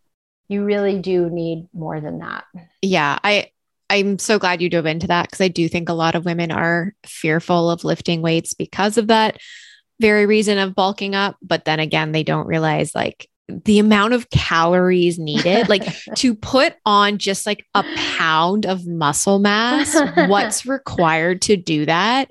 [0.47, 2.45] you really do need more than that.
[2.81, 3.19] Yeah.
[3.23, 3.51] I,
[3.89, 6.51] I'm so glad you dove into that because I do think a lot of women
[6.51, 9.37] are fearful of lifting weights because of that
[9.99, 11.37] very reason of bulking up.
[11.41, 15.83] But then again, they don't realize like the amount of calories needed, like
[16.17, 19.95] to put on just like a pound of muscle mass,
[20.27, 22.29] what's required to do that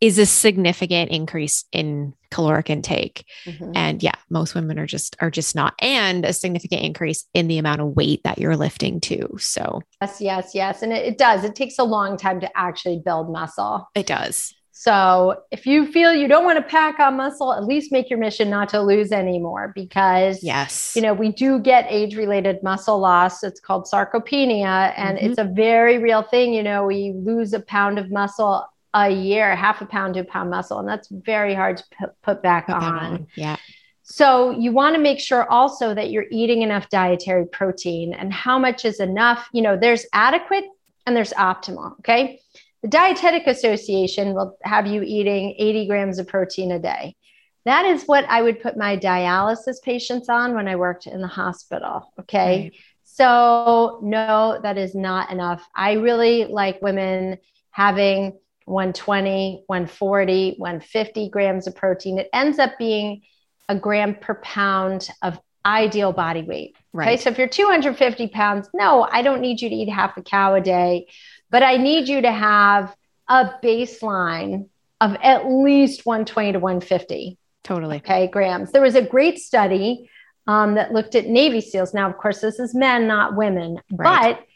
[0.00, 3.24] is a significant increase in caloric intake.
[3.46, 3.72] Mm-hmm.
[3.74, 5.74] and yeah most women are just are just not.
[5.80, 9.28] And a significant increase in the amount of weight that you're lifting too.
[9.38, 10.82] So yes yes yes.
[10.82, 11.44] And it, it does.
[11.44, 13.88] It takes a long time to actually build muscle.
[13.94, 14.54] It does.
[14.78, 18.18] So if you feel you don't want to pack on muscle, at least make your
[18.18, 23.42] mission not to lose anymore because yes, you know, we do get age-related muscle loss.
[23.42, 24.92] It's called sarcopenia.
[24.98, 25.28] And mm-hmm.
[25.28, 26.52] it's a very real thing.
[26.52, 30.24] You know, we lose a pound of muscle a year, half a pound to a
[30.24, 32.94] pound muscle, and that's very hard to p- put back put on.
[32.94, 33.26] on.
[33.36, 33.56] Yeah.
[34.02, 38.58] So you want to make sure also that you're eating enough dietary protein and how
[38.58, 39.48] much is enough.
[39.52, 40.64] You know, there's adequate
[41.04, 41.98] and there's optimal.
[41.98, 42.40] Okay.
[42.82, 47.16] The Dietetic Association will have you eating 80 grams of protein a day.
[47.64, 51.26] That is what I would put my dialysis patients on when I worked in the
[51.26, 52.12] hospital.
[52.20, 52.62] Okay.
[52.62, 52.72] Right.
[53.02, 55.66] So, no, that is not enough.
[55.74, 57.38] I really like women
[57.70, 62.18] having 120, 140, 150 grams of protein.
[62.18, 63.22] It ends up being
[63.68, 66.76] a gram per pound of ideal body weight.
[66.92, 67.08] Right.
[67.08, 67.16] Okay.
[67.16, 70.54] So if you're 250 pounds, no, I don't need you to eat half a cow
[70.54, 71.08] a day,
[71.50, 72.94] but I need you to have
[73.28, 74.68] a baseline
[75.00, 77.38] of at least 120 to 150.
[77.64, 77.96] Totally.
[77.96, 78.28] Okay.
[78.28, 78.72] Grams.
[78.72, 80.08] There was a great study
[80.46, 81.92] um, that looked at Navy SEALs.
[81.92, 84.38] Now, of course, this is men, not women, right.
[84.38, 84.46] but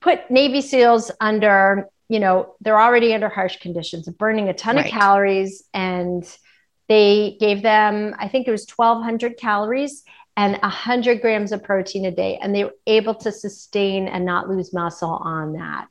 [0.00, 4.86] put Navy SEALs under you know, they're already under harsh conditions burning a ton right.
[4.86, 5.64] of calories.
[5.74, 6.24] And
[6.88, 10.04] they gave them, I think it was 1,200 calories
[10.36, 12.38] and 100 grams of protein a day.
[12.40, 15.88] And they were able to sustain and not lose muscle on that.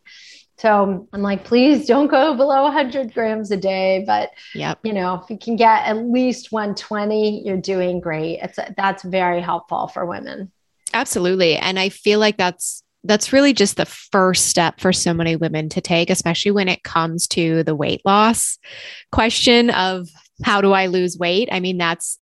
[0.58, 4.04] So I'm like, please don't go below 100 grams a day.
[4.08, 4.80] But yep.
[4.84, 8.40] you know, if you can get at least 120, you're doing great.
[8.42, 10.52] It's that's very helpful for women.
[10.94, 15.36] Absolutely, and I feel like that's that's really just the first step for so many
[15.36, 18.58] women to take, especially when it comes to the weight loss
[19.12, 20.08] question of
[20.44, 21.50] how do I lose weight?
[21.52, 22.20] I mean, that's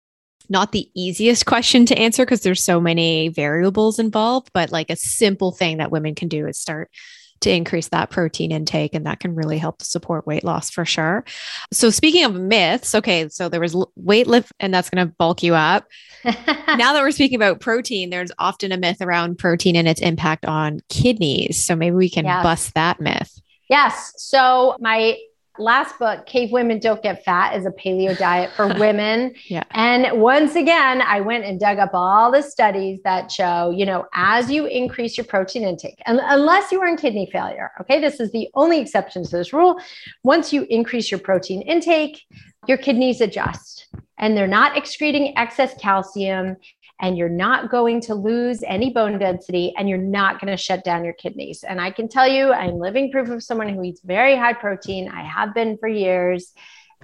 [0.49, 4.97] not the easiest question to answer because there's so many variables involved, but like a
[4.97, 6.91] simple thing that women can do is start
[7.45, 10.85] to increase that protein intake and that can really help to support weight loss for
[10.85, 11.25] sure.
[11.73, 15.43] So speaking of myths, okay, so there was weight lift and that's going to bulk
[15.43, 15.87] you up.
[16.25, 20.45] now that we're speaking about protein, there's often a myth around protein and its impact
[20.45, 21.63] on kidneys.
[21.63, 22.43] So maybe we can yes.
[22.43, 23.41] bust that myth.
[23.69, 24.13] Yes.
[24.17, 25.17] So my
[25.59, 29.35] last book, Cave Women Don't Get Fat, is a paleo diet for women.
[29.47, 29.65] yeah.
[29.71, 34.07] And once again, I went and dug up all the studies that show, you know,
[34.15, 38.21] as you increase your protein intake, and unless you are in kidney failure, okay, this
[38.21, 39.79] is the only exception to this rule.
[40.23, 42.23] Once you increase your protein intake,
[42.67, 43.89] your kidneys adjust
[44.19, 46.57] and they're not excreting excess calcium
[47.05, 50.83] and you're not going to lose any bone density and you're not going to shut
[50.85, 51.63] down your kidneys.
[51.63, 55.11] And I can tell you, I'm living proof of someone who eats very high protein.
[55.11, 56.55] I have been for years.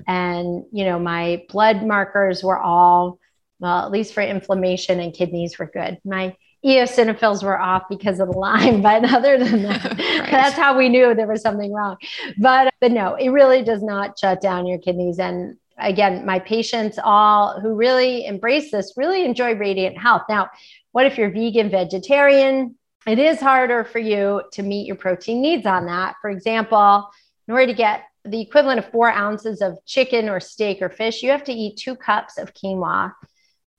[0.09, 3.19] And, you know, my blood markers were all,
[3.59, 5.99] well, at least for inflammation and kidneys were good.
[6.03, 6.35] My
[6.65, 9.99] eosinophils were off because of the Lyme, but other than that, right.
[10.31, 11.99] that's how we knew there was something wrong.
[12.39, 15.19] But uh, but no, it really does not shut down your kidneys.
[15.19, 20.23] And again, my patients all who really embrace this really enjoy radiant health.
[20.29, 20.51] Now,
[20.93, 22.77] what if you're vegan, vegetarian?
[23.07, 26.16] It is harder for you to meet your protein needs on that.
[26.21, 27.09] For example,
[27.49, 31.23] in order to get the equivalent of four ounces of chicken or steak or fish,
[31.23, 33.12] you have to eat two cups of quinoa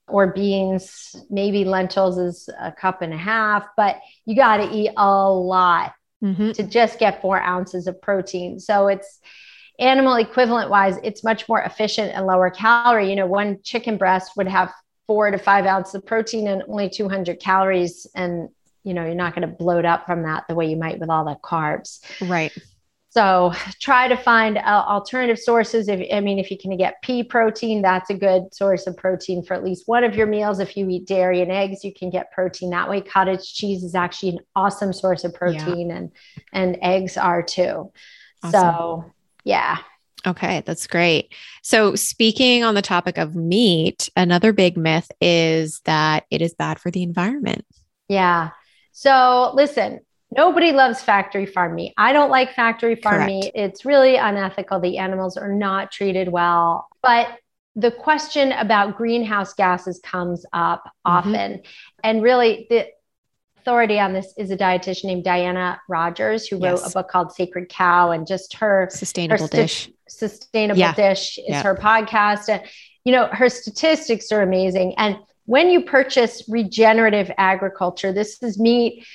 [0.08, 1.16] or beans.
[1.30, 5.94] Maybe lentils is a cup and a half, but you got to eat a lot
[6.24, 6.52] mm-hmm.
[6.52, 8.60] to just get four ounces of protein.
[8.60, 9.20] So it's
[9.80, 13.10] animal equivalent wise, it's much more efficient and lower calorie.
[13.10, 14.72] You know, one chicken breast would have
[15.08, 18.08] four to five ounces of protein and only 200 calories.
[18.16, 18.50] And,
[18.84, 21.10] you know, you're not going to bloat up from that the way you might with
[21.10, 22.00] all the carbs.
[22.22, 22.52] Right.
[23.12, 25.90] So try to find uh, alternative sources.
[25.90, 29.44] If I mean, if you can get pea protein, that's a good source of protein
[29.44, 30.60] for at least one of your meals.
[30.60, 33.02] If you eat dairy and eggs, you can get protein that way.
[33.02, 35.96] Cottage cheese is actually an awesome source of protein, yeah.
[35.98, 36.12] and
[36.54, 37.92] and eggs are too.
[38.44, 38.52] Awesome.
[38.52, 39.12] So
[39.44, 39.80] yeah.
[40.26, 41.34] Okay, that's great.
[41.64, 46.80] So, speaking on the topic of meat, another big myth is that it is bad
[46.80, 47.66] for the environment.
[48.08, 48.52] Yeah.
[48.92, 50.02] So, listen,
[50.36, 51.94] nobody loves factory farm meat.
[51.98, 53.28] I don't like factory farm Correct.
[53.28, 53.52] meat.
[53.56, 54.80] It's really unethical.
[54.80, 56.88] The animals are not treated well.
[57.02, 57.28] But
[57.76, 61.12] the question about greenhouse gases comes up mm-hmm.
[61.12, 61.62] often.
[62.04, 62.88] And really, the,
[63.62, 66.82] authority on this is a dietitian named Diana Rodgers, who yes.
[66.82, 69.90] wrote a book called Sacred Cow, and just her sustainable her st- dish.
[70.08, 70.94] Sustainable yeah.
[70.94, 71.64] dish is yeah.
[71.64, 72.64] her podcast, and
[73.04, 74.96] you know her statistics are amazing.
[74.98, 79.06] And when you purchase regenerative agriculture, this is meat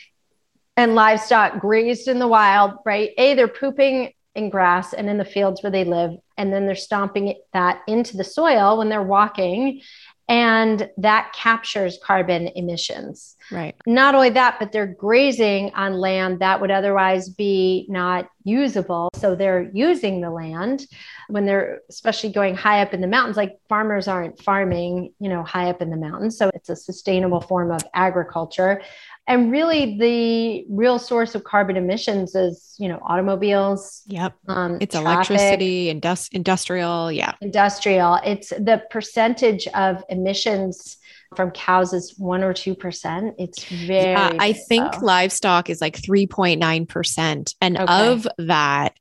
[0.76, 3.10] and livestock grazed in the wild, right?
[3.16, 6.74] A, they're pooping in grass and in the fields where they live, and then they're
[6.74, 9.80] stomping that into the soil when they're walking
[10.28, 13.36] and that captures carbon emissions.
[13.52, 13.76] Right.
[13.86, 19.10] Not only that, but they're grazing on land that would otherwise be not usable.
[19.14, 20.86] So they're using the land
[21.28, 23.36] when they're especially going high up in the mountains.
[23.36, 26.36] Like farmers aren't farming, you know, high up in the mountains.
[26.36, 28.82] So it's a sustainable form of agriculture
[29.26, 34.34] and really the real source of carbon emissions is you know automobiles yep.
[34.48, 37.32] um, it's traffic, electricity indus- industrial yeah.
[37.40, 38.18] Industrial.
[38.24, 40.98] It's the percentage of emissions
[41.34, 43.34] from cows is one or two percent.
[43.38, 45.06] It's very yeah, i think low.
[45.06, 47.54] livestock is like 3.9 percent.
[47.60, 48.08] And okay.
[48.08, 48.96] of that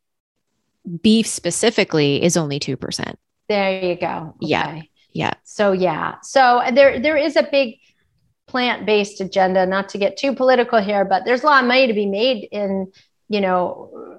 [1.01, 3.15] beef specifically is only 2%
[3.47, 4.33] there you go.
[4.41, 4.47] Okay.
[4.47, 4.81] yeah
[5.15, 5.33] yeah.
[5.45, 6.15] So yeah.
[6.21, 7.77] So there there is a big
[8.55, 11.87] plant based agenda, not to get too political here, but there's a lot of money
[11.87, 12.89] to be made in,
[13.27, 14.17] you know,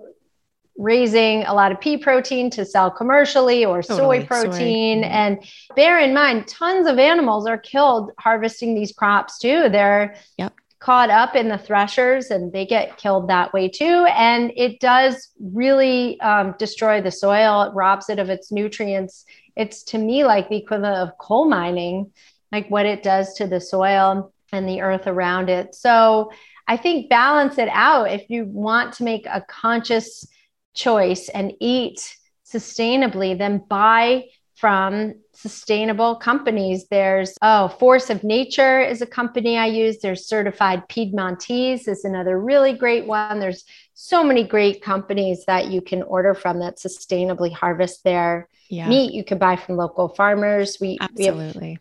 [0.76, 4.20] raising a lot of pea protein to sell commercially or totally.
[4.20, 5.02] soy protein.
[5.02, 5.08] Soy.
[5.08, 5.42] And
[5.74, 9.70] bear in mind, tons of animals are killed harvesting these crops too.
[9.70, 10.52] They're yep.
[10.80, 14.04] caught up in the threshers and they get killed that way too.
[14.14, 19.24] And it does really um, destroy the soil, it robs it of its nutrients.
[19.56, 22.12] It's to me like the equivalent of coal mining
[22.56, 25.74] like what it does to the soil and the earth around it.
[25.74, 26.30] So
[26.66, 30.26] I think balance it out if you want to make a conscious
[30.74, 32.16] choice and eat
[32.50, 36.86] sustainably, then buy from sustainable companies.
[36.90, 39.98] There's oh, Force of Nature is a company I use.
[39.98, 43.38] There's Certified Piedmontese is another really great one.
[43.38, 48.88] There's so many great companies that you can order from that sustainably harvest their yeah.
[48.88, 49.12] meat.
[49.12, 50.78] You can buy from local farmers.
[50.80, 51.60] We absolutely.
[51.60, 51.80] We have,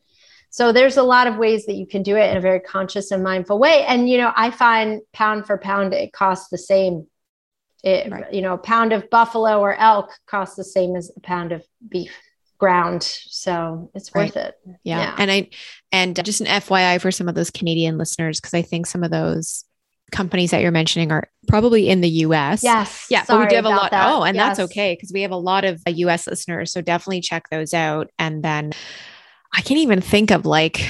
[0.55, 3.11] so there's a lot of ways that you can do it in a very conscious
[3.11, 3.83] and mindful way.
[3.83, 7.07] And you know, I find pound for pound it costs the same.
[7.83, 8.33] It, right.
[8.33, 11.61] you know, a pound of buffalo or elk costs the same as a pound of
[11.89, 12.17] beef.
[12.57, 13.03] ground.
[13.03, 14.55] So it's worth it.
[14.85, 14.99] Yeah.
[14.99, 15.15] yeah.
[15.17, 15.49] And I,
[15.91, 19.11] and just an FYI for some of those Canadian listeners, because I think some of
[19.11, 19.65] those
[20.13, 22.63] companies that you're mentioning are probably in the US.
[22.63, 23.07] Yes.
[23.09, 23.25] Yeah.
[23.27, 23.91] but we do have a lot.
[23.91, 24.09] That.
[24.09, 24.55] Oh, and yes.
[24.55, 26.71] that's okay because we have a lot of US listeners.
[26.71, 28.09] So definitely check those out.
[28.17, 28.71] And then
[29.55, 30.89] I can't even think of like,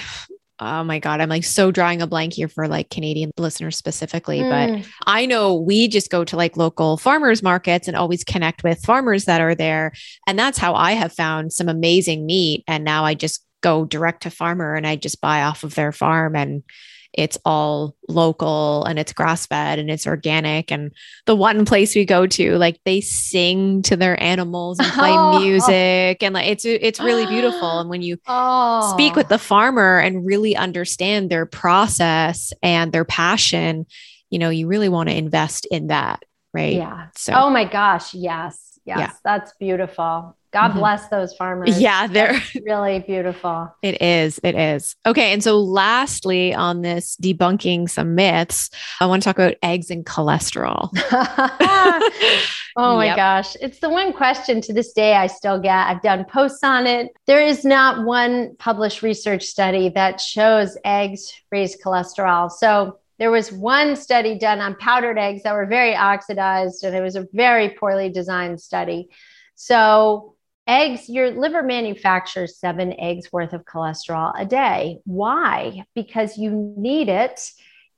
[0.59, 4.39] oh my God, I'm like so drawing a blank here for like Canadian listeners specifically.
[4.39, 4.81] Mm.
[4.83, 8.83] But I know we just go to like local farmers markets and always connect with
[8.83, 9.91] farmers that are there.
[10.27, 12.63] And that's how I have found some amazing meat.
[12.67, 15.91] And now I just go direct to farmer and I just buy off of their
[15.91, 16.63] farm and
[17.17, 20.71] it's all local and it's grass fed and it's organic.
[20.71, 20.91] And
[21.25, 25.39] the one place we go to, like they sing to their animals and play oh.
[25.43, 27.79] music, and like it's it's really beautiful.
[27.85, 28.93] And when you oh.
[28.93, 33.85] speak with the farmer and really understand their process and their passion,
[34.29, 36.75] you know, you really want to invest in that, right?
[36.75, 37.07] Yeah.
[37.15, 39.11] So, oh my gosh, yes, yes, yeah.
[39.23, 40.35] that's beautiful.
[40.55, 40.79] God mm-hmm.
[40.79, 41.81] bless those farmers.
[41.81, 43.75] Yeah, they're That's really beautiful.
[43.81, 44.39] It is.
[44.41, 44.95] It is.
[45.05, 45.33] Okay.
[45.33, 48.69] And so, lastly, on this debunking some myths,
[49.01, 50.91] I want to talk about eggs and cholesterol.
[52.77, 53.17] oh my yep.
[53.17, 53.57] gosh.
[53.59, 55.89] It's the one question to this day I still get.
[55.89, 57.11] I've done posts on it.
[57.27, 62.49] There is not one published research study that shows eggs raise cholesterol.
[62.49, 67.01] So, there was one study done on powdered eggs that were very oxidized, and it
[67.01, 69.09] was a very poorly designed study.
[69.55, 70.34] So,
[70.67, 74.99] eggs, your liver manufactures seven eggs worth of cholesterol a day.
[75.05, 75.85] Why?
[75.93, 77.39] Because you need it.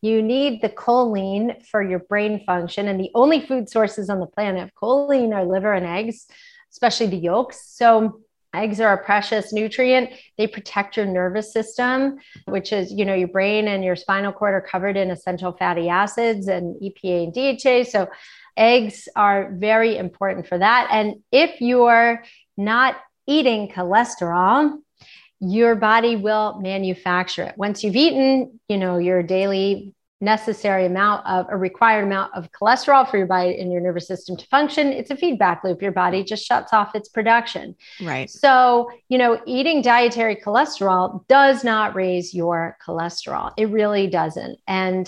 [0.02, 2.88] You need the choline for your brain function.
[2.88, 6.28] And the only food sources on the planet of choline are liver and eggs,
[6.72, 7.62] especially the yolks.
[7.70, 8.22] So,
[8.54, 10.10] eggs are a precious nutrient.
[10.38, 14.54] They protect your nervous system, which is, you know, your brain and your spinal cord
[14.54, 17.90] are covered in essential fatty acids and EPA and DHA.
[17.90, 18.08] So,
[18.56, 20.90] eggs are very important for that.
[20.92, 22.24] And if you're
[22.58, 22.98] not
[23.28, 24.78] eating cholesterol,
[25.40, 27.58] your body will manufacture it.
[27.58, 33.08] Once you've eaten, you know, your daily necessary amount of a required amount of cholesterol
[33.08, 35.80] for your body and your nervous system to function, it's a feedback loop.
[35.82, 37.76] Your body just shuts off its production.
[38.02, 38.28] Right.
[38.30, 43.54] So, you know, eating dietary cholesterol does not raise your cholesterol.
[43.58, 44.58] It really doesn't.
[44.68, 45.08] And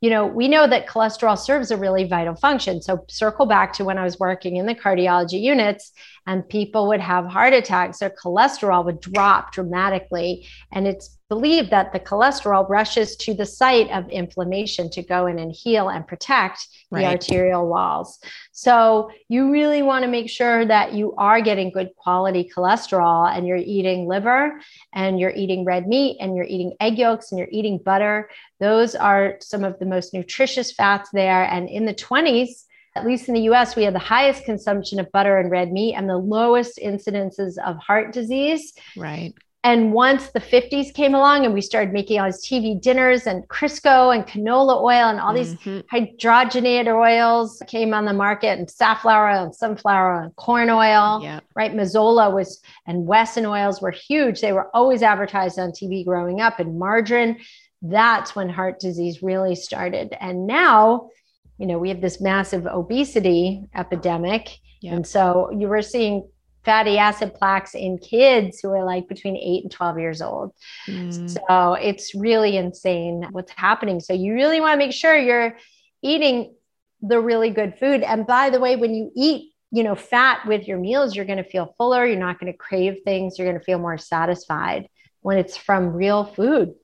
[0.00, 2.82] you know, we know that cholesterol serves a really vital function.
[2.82, 5.92] So, circle back to when I was working in the cardiology units
[6.26, 10.46] and people would have heart attacks, their cholesterol would drop dramatically.
[10.70, 15.38] And it's believed that the cholesterol rushes to the site of inflammation to go in
[15.38, 17.06] and heal and protect the right.
[17.06, 18.18] arterial walls.
[18.52, 23.46] So, you really want to make sure that you are getting good quality cholesterol and
[23.46, 24.60] you're eating liver
[24.94, 28.30] and you're eating red meat and you're eating egg yolks and you're eating butter.
[28.60, 31.44] Those are some of the most nutritious fats there.
[31.44, 32.64] And in the 20s,
[32.96, 35.94] at least in the US, we have the highest consumption of butter and red meat
[35.94, 38.72] and the lowest incidences of heart disease.
[38.96, 39.34] Right.
[39.66, 43.42] And once the 50s came along and we started making all these TV dinners and
[43.48, 45.80] Crisco and canola oil and all these mm-hmm.
[45.92, 51.20] hydrogenated oils came on the market and safflower oil and sunflower oil and corn oil,
[51.20, 51.42] yep.
[51.56, 51.74] right?
[51.74, 54.40] Mazola was and Wesson oils were huge.
[54.40, 57.40] They were always advertised on TV growing up and margarine.
[57.82, 60.16] That's when heart disease really started.
[60.20, 61.10] And now,
[61.58, 64.60] you know, we have this massive obesity epidemic.
[64.82, 64.94] Yep.
[64.94, 66.28] And so you were seeing
[66.66, 70.52] fatty acid plaques in kids who are like between 8 and 12 years old.
[70.86, 71.30] Mm.
[71.30, 74.00] So it's really insane what's happening.
[74.00, 75.56] So you really want to make sure you're
[76.02, 76.54] eating
[77.00, 78.02] the really good food.
[78.02, 81.42] And by the way, when you eat, you know, fat with your meals, you're going
[81.42, 84.88] to feel fuller, you're not going to crave things, you're going to feel more satisfied
[85.20, 86.74] when it's from real food.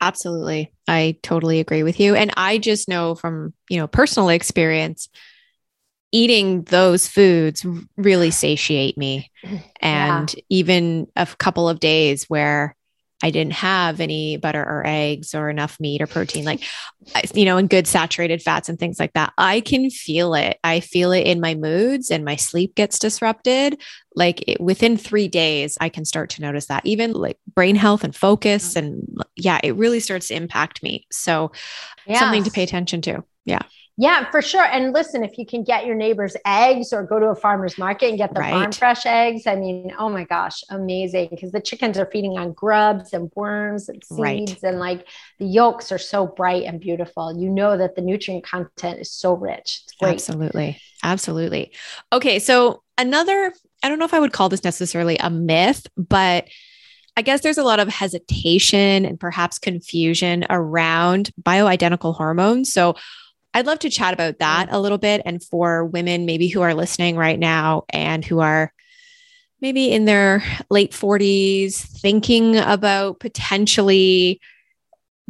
[0.00, 0.72] Absolutely.
[0.86, 2.14] I totally agree with you.
[2.14, 5.08] And I just know from, you know, personal experience,
[6.14, 9.30] eating those foods really satiate me.
[9.80, 10.42] And yeah.
[10.48, 12.74] even a couple of days where
[13.22, 16.62] I didn't have any butter or eggs or enough meat or protein, like,
[17.34, 19.34] you know, and good saturated fats and things like that.
[19.36, 20.58] I can feel it.
[20.64, 23.78] I feel it in my moods and my sleep gets disrupted.
[24.14, 28.04] Like it, within three days, I can start to notice that even like brain health
[28.04, 28.72] and focus.
[28.72, 28.86] Mm-hmm.
[28.86, 31.06] And yeah, it really starts to impact me.
[31.12, 31.52] So
[32.14, 33.22] something to pay attention to.
[33.44, 33.62] Yeah.
[33.96, 34.64] Yeah, for sure.
[34.64, 38.08] And listen, if you can get your neighbor's eggs or go to a farmer's market
[38.08, 38.50] and get the right.
[38.50, 41.28] farm fresh eggs, I mean, oh my gosh, amazing.
[41.30, 44.62] Because the chickens are feeding on grubs and worms and seeds, right.
[44.64, 45.06] and like
[45.38, 47.38] the yolks are so bright and beautiful.
[47.38, 49.82] You know that the nutrient content is so rich.
[50.02, 50.80] Absolutely.
[51.04, 51.72] Absolutely.
[52.12, 52.40] Okay.
[52.40, 56.48] So, another, I don't know if I would call this necessarily a myth, but
[57.16, 62.72] I guess there's a lot of hesitation and perhaps confusion around bioidentical hormones.
[62.72, 62.96] So,
[63.54, 65.22] I'd love to chat about that a little bit.
[65.24, 68.72] And for women maybe who are listening right now and who are
[69.60, 74.40] maybe in their late 40s thinking about potentially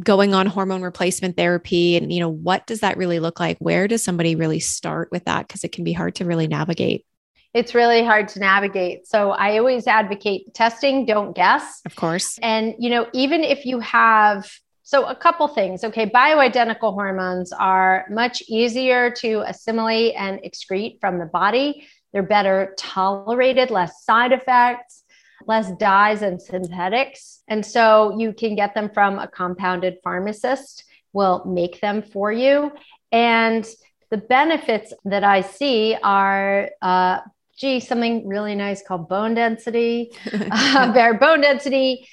[0.03, 3.57] going on hormone replacement therapy and you know what does that really look like?
[3.59, 5.47] Where does somebody really start with that?
[5.47, 7.05] Because it can be hard to really navigate.
[7.53, 9.07] It's really hard to navigate.
[9.07, 11.81] So i always advocate testing don't guess.
[11.85, 12.37] Of course.
[12.41, 14.51] And you know even if you have
[14.85, 21.19] so a couple things okay bioidentical hormones are much easier to assimilate and excrete from
[21.19, 25.03] the body they're better tolerated less side effects
[25.47, 27.43] less dyes and synthetics.
[27.47, 30.83] And so you can get them from a compounded pharmacist,
[31.13, 32.71] will make them for you.
[33.11, 33.65] And
[34.09, 37.19] the benefits that I see are, uh,
[37.57, 42.07] gee, something really nice called bone density, uh, better bone density,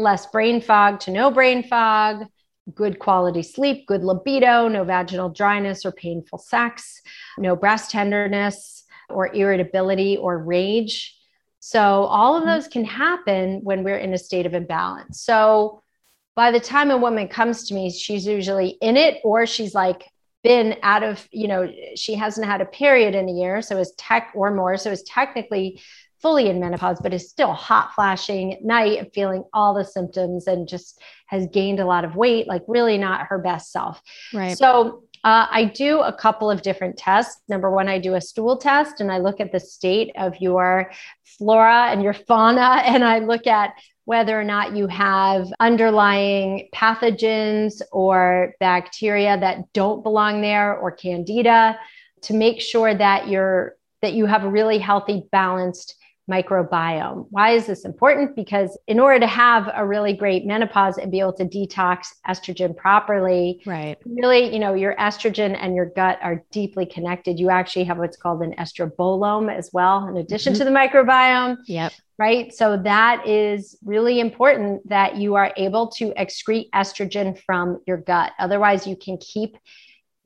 [0.00, 2.26] less brain fog to no brain fog,
[2.74, 7.00] good quality sleep, good libido, no vaginal dryness or painful sex,
[7.38, 11.16] no breast tenderness or irritability or rage
[11.60, 12.52] so all of mm-hmm.
[12.52, 15.20] those can happen when we're in a state of imbalance.
[15.20, 15.82] So
[16.34, 20.04] by the time a woman comes to me, she's usually in it or she's like
[20.42, 23.60] been out of, you know, she hasn't had a period in a year.
[23.60, 24.78] So is tech or more.
[24.78, 25.82] So is technically
[26.20, 30.46] fully in menopause, but is still hot flashing at night and feeling all the symptoms
[30.46, 34.02] and just has gained a lot of weight, like really not her best self.
[34.32, 34.56] Right.
[34.56, 37.42] So uh, I do a couple of different tests.
[37.48, 40.90] Number one, I do a stool test and I look at the state of your
[41.24, 43.74] flora and your fauna, and I look at
[44.06, 51.78] whether or not you have underlying pathogens or bacteria that don't belong there or candida
[52.22, 55.94] to make sure that you're that you have a really healthy balanced
[56.30, 57.26] microbiome.
[57.30, 58.36] Why is this important?
[58.36, 62.76] Because in order to have a really great menopause and be able to detox estrogen
[62.76, 63.98] properly, right?
[64.06, 67.38] Really, you know, your estrogen and your gut are deeply connected.
[67.40, 70.58] You actually have what's called an estrobolome as well, in addition mm-hmm.
[70.58, 71.56] to the microbiome.
[71.66, 71.92] Yep.
[72.18, 72.54] Right.
[72.54, 78.32] So that is really important that you are able to excrete estrogen from your gut.
[78.38, 79.56] Otherwise, you can keep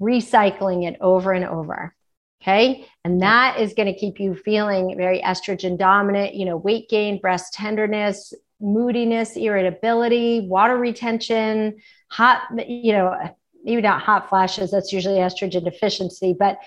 [0.03, 1.95] recycling it over and over.
[2.45, 2.87] Okay.
[3.07, 7.19] And that is going to keep you feeling very estrogen dominant, you know, weight gain,
[7.19, 11.79] breast tenderness, moodiness, irritability, water retention,
[12.09, 13.15] hot, you know,
[13.65, 14.71] maybe not hot flashes.
[14.71, 16.59] That's usually estrogen deficiency, but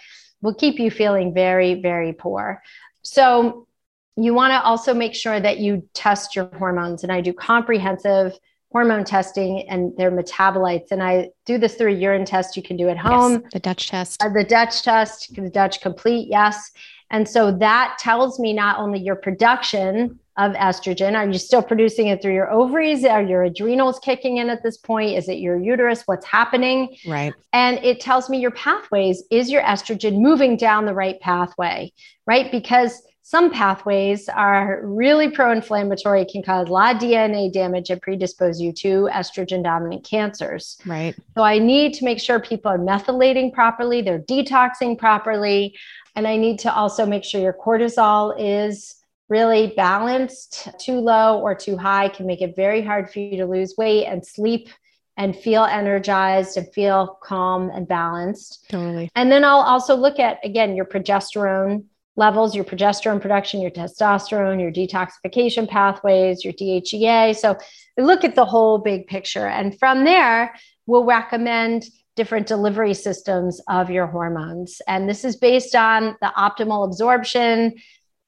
[0.41, 2.63] will keep you feeling very, very poor.
[3.03, 3.67] So
[4.15, 7.03] you want to also make sure that you test your hormones.
[7.03, 8.33] And I do comprehensive
[8.71, 10.91] hormone testing and their metabolites.
[10.91, 13.41] And I do this through a urine test you can do at home.
[13.43, 14.23] Yes, the Dutch test.
[14.23, 16.71] Uh, the Dutch test, the Dutch complete, yes.
[17.09, 22.07] And so that tells me not only your production of estrogen, are you still producing
[22.07, 23.05] it through your ovaries?
[23.05, 25.17] Are your adrenals kicking in at this point?
[25.17, 26.03] Is it your uterus?
[26.05, 26.95] What's happening?
[27.07, 27.33] Right.
[27.53, 29.23] And it tells me your pathways.
[29.31, 31.91] Is your estrogen moving down the right pathway?
[32.27, 32.51] Right.
[32.51, 38.01] Because some pathways are really pro inflammatory, can cause a lot of DNA damage and
[38.01, 40.77] predispose you to estrogen dominant cancers.
[40.85, 41.13] Right.
[41.35, 45.75] So I need to make sure people are methylating properly, they're detoxing properly.
[46.15, 48.95] And I need to also make sure your cortisol is
[49.27, 50.69] really balanced.
[50.79, 54.05] Too low or too high can make it very hard for you to lose weight
[54.05, 54.69] and sleep
[55.17, 58.67] and feel energized and feel calm and balanced.
[58.69, 59.11] Totally.
[59.15, 61.83] And then I'll also look at, again, your progesterone
[62.17, 67.35] levels, your progesterone production, your testosterone, your detoxification pathways, your DHEA.
[67.35, 67.55] So
[67.97, 69.47] look at the whole big picture.
[69.47, 70.53] And from there,
[70.87, 74.81] we'll recommend different delivery systems of your hormones.
[74.87, 77.75] And this is based on the optimal absorption,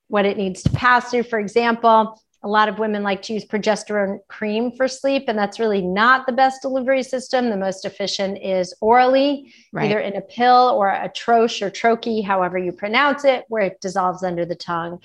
[0.07, 1.23] what it needs to pass through.
[1.23, 5.59] For example, a lot of women like to use progesterone cream for sleep, and that's
[5.59, 7.49] really not the best delivery system.
[7.49, 9.85] The most efficient is orally, right.
[9.85, 13.81] either in a pill or a troche or troche, however you pronounce it, where it
[13.81, 14.99] dissolves under the tongue.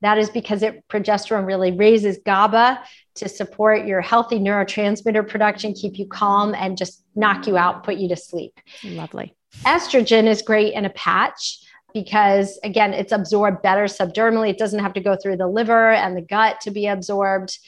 [0.00, 2.80] That is because it progesterone really raises GABA
[3.16, 7.96] to support your healthy neurotransmitter production, keep you calm, and just knock you out, put
[7.96, 8.58] you to sleep.
[8.82, 9.36] Lovely.
[9.64, 11.58] Estrogen is great in a patch
[11.92, 16.16] because again it's absorbed better subdermally it doesn't have to go through the liver and
[16.16, 17.58] the gut to be absorbed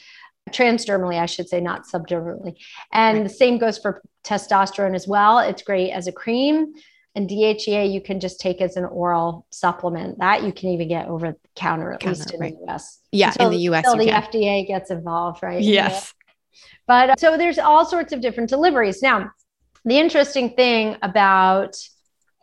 [0.51, 2.55] transdermally i should say not subdermally
[2.91, 3.23] and right.
[3.23, 6.73] the same goes for testosterone as well it's great as a cream
[7.15, 10.17] and DHEA you can just take as an oral supplement.
[10.19, 12.55] That you can even get over the counter, at counter, least in right.
[12.57, 12.99] the US.
[13.11, 13.85] Yeah, until, in the US.
[13.85, 14.23] Until the can.
[14.23, 15.61] FDA gets involved, right?
[15.61, 16.13] Yes.
[16.87, 19.01] But uh, so there's all sorts of different deliveries.
[19.01, 19.31] Now,
[19.85, 21.77] the interesting thing about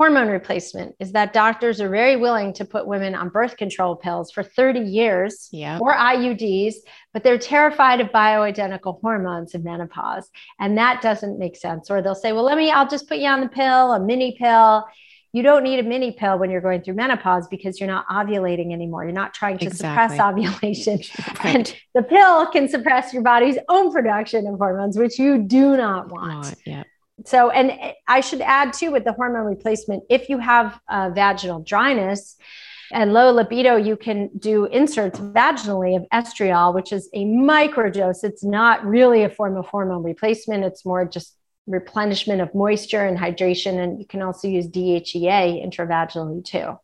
[0.01, 4.33] hormone replacement is that doctors are very willing to put women on birth control pills
[4.33, 5.79] for 30 years yeah.
[5.79, 6.77] or IUDs,
[7.13, 10.31] but they're terrified of bioidentical hormones in menopause.
[10.59, 11.91] And that doesn't make sense.
[11.91, 14.39] Or they'll say, well, let me, I'll just put you on the pill, a mini
[14.41, 14.87] pill.
[15.35, 18.73] you don't need a mini pill when you're going through menopause because you're not ovulating
[18.73, 19.05] anymore.
[19.05, 20.17] You're not trying to exactly.
[20.17, 21.01] suppress ovulation.
[21.45, 21.57] Right.
[21.57, 26.11] And the pill can suppress your body's own production of hormones, which you do not
[26.11, 26.55] want.
[26.65, 26.85] yeah.
[27.27, 31.61] So, and I should add too with the hormone replacement, if you have uh, vaginal
[31.61, 32.37] dryness,
[32.93, 38.25] and low libido, you can do inserts vaginally of estriol, which is a microdose.
[38.25, 40.65] It's not really a form of hormone replacement.
[40.65, 43.79] It's more just replenishment of moisture and hydration.
[43.79, 46.79] And you can also use DHEA intravaginally too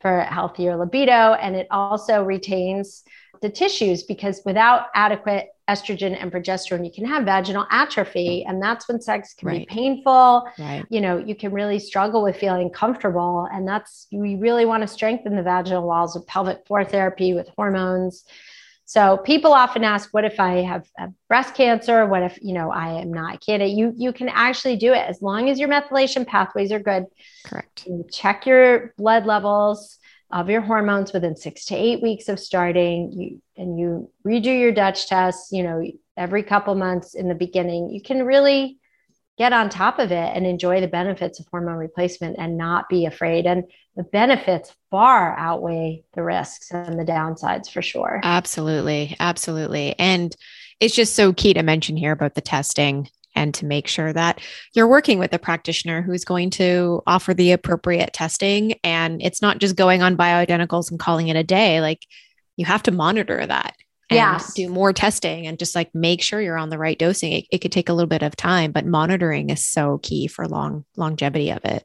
[0.00, 1.32] for healthier libido.
[1.34, 3.02] And it also retains
[3.40, 8.44] the tissues because without adequate estrogen and progesterone, you can have vaginal atrophy.
[8.44, 9.58] And that's when sex can right.
[9.60, 10.48] be painful.
[10.58, 10.84] Right.
[10.88, 13.46] You know, you can really struggle with feeling comfortable.
[13.52, 17.48] And that's, we really want to strengthen the vaginal walls with pelvic floor therapy with
[17.56, 18.24] hormones.
[18.86, 20.86] So people often ask, what if I have,
[21.28, 22.06] breast cancer?
[22.06, 23.76] What if, you know, I am not a candidate?
[23.76, 27.04] You, you can actually do it as long as your methylation pathways are good.
[27.44, 27.84] Correct.
[27.86, 29.98] You check your blood levels
[30.30, 33.12] of your hormones within six to eight weeks of starting.
[33.12, 35.82] You and you redo your dutch tests you know
[36.16, 38.78] every couple months in the beginning you can really
[39.38, 43.06] get on top of it and enjoy the benefits of hormone replacement and not be
[43.06, 43.46] afraid.
[43.46, 43.64] And
[43.96, 48.20] the benefits far outweigh the risks and the downsides for sure.
[48.24, 49.16] Absolutely.
[49.20, 49.94] Absolutely.
[49.98, 50.34] And
[50.80, 53.08] it's just so key to mention here about the testing
[53.38, 54.40] and to make sure that
[54.74, 58.74] you're working with a practitioner who's going to offer the appropriate testing.
[58.82, 61.80] And it's not just going on bioidenticals and calling it a day.
[61.80, 62.04] Like
[62.56, 63.76] you have to monitor that
[64.10, 64.54] and yes.
[64.54, 67.32] do more testing and just like make sure you're on the right dosing.
[67.32, 70.48] It, it could take a little bit of time, but monitoring is so key for
[70.48, 71.84] long longevity of it.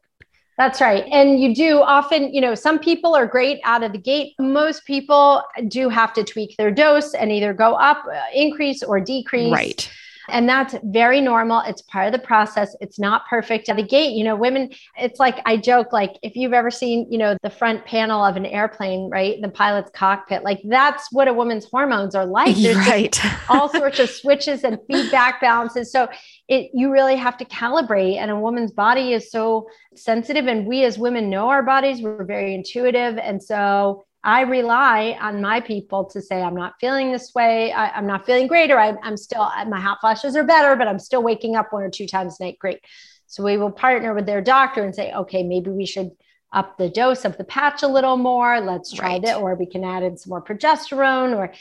[0.58, 1.04] That's right.
[1.12, 4.34] And you do often, you know, some people are great out of the gate.
[4.40, 9.00] Most people do have to tweak their dose and either go up, uh, increase, or
[9.00, 9.52] decrease.
[9.52, 9.92] Right.
[10.30, 11.62] And that's very normal.
[11.66, 12.76] It's part of the process.
[12.80, 14.14] It's not perfect at the gate.
[14.14, 17.50] You know, women, it's like I joke, like if you've ever seen, you know, the
[17.50, 19.42] front panel of an airplane, right?
[19.42, 22.56] The pilot's cockpit, like that's what a woman's hormones are like.
[22.56, 23.18] There's right.
[23.50, 25.92] all sorts of switches and feedback balances.
[25.92, 26.08] So
[26.48, 28.18] it you really have to calibrate.
[28.18, 30.48] And a woman's body is so sensitive.
[30.48, 33.18] And we as women know our bodies, we're very intuitive.
[33.18, 37.74] And so I rely on my people to say, I'm not feeling this way.
[37.74, 40.88] I, am not feeling great, or I, I'm still, my hot flashes are better, but
[40.88, 42.60] I'm still waking up one or two times a night.
[42.60, 42.80] Great.
[43.28, 46.12] So we will partner with their doctor and say, okay, maybe we should
[46.54, 48.62] up the dose of the patch a little more.
[48.62, 49.22] Let's try right.
[49.24, 51.36] that, or we can add in some more progesterone.
[51.36, 51.52] Or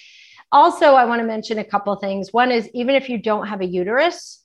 [0.53, 2.33] also, I want to mention a couple things.
[2.33, 4.41] One is even if you don't have a uterus,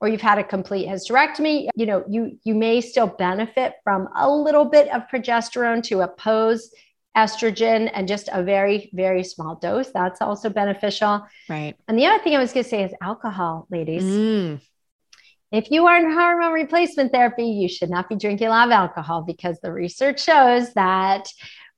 [0.00, 4.28] or you've had a complete hysterectomy, you know, you you may still benefit from a
[4.30, 6.70] little bit of progesterone to oppose
[7.16, 9.90] estrogen and just a very, very small dose.
[9.92, 11.26] That's also beneficial.
[11.48, 11.74] Right.
[11.88, 14.04] And the other thing I was going to say is alcohol, ladies.
[14.04, 14.60] Mm.
[15.52, 18.72] If you are in hormone replacement therapy, you should not be drinking a lot of
[18.72, 21.26] alcohol because the research shows that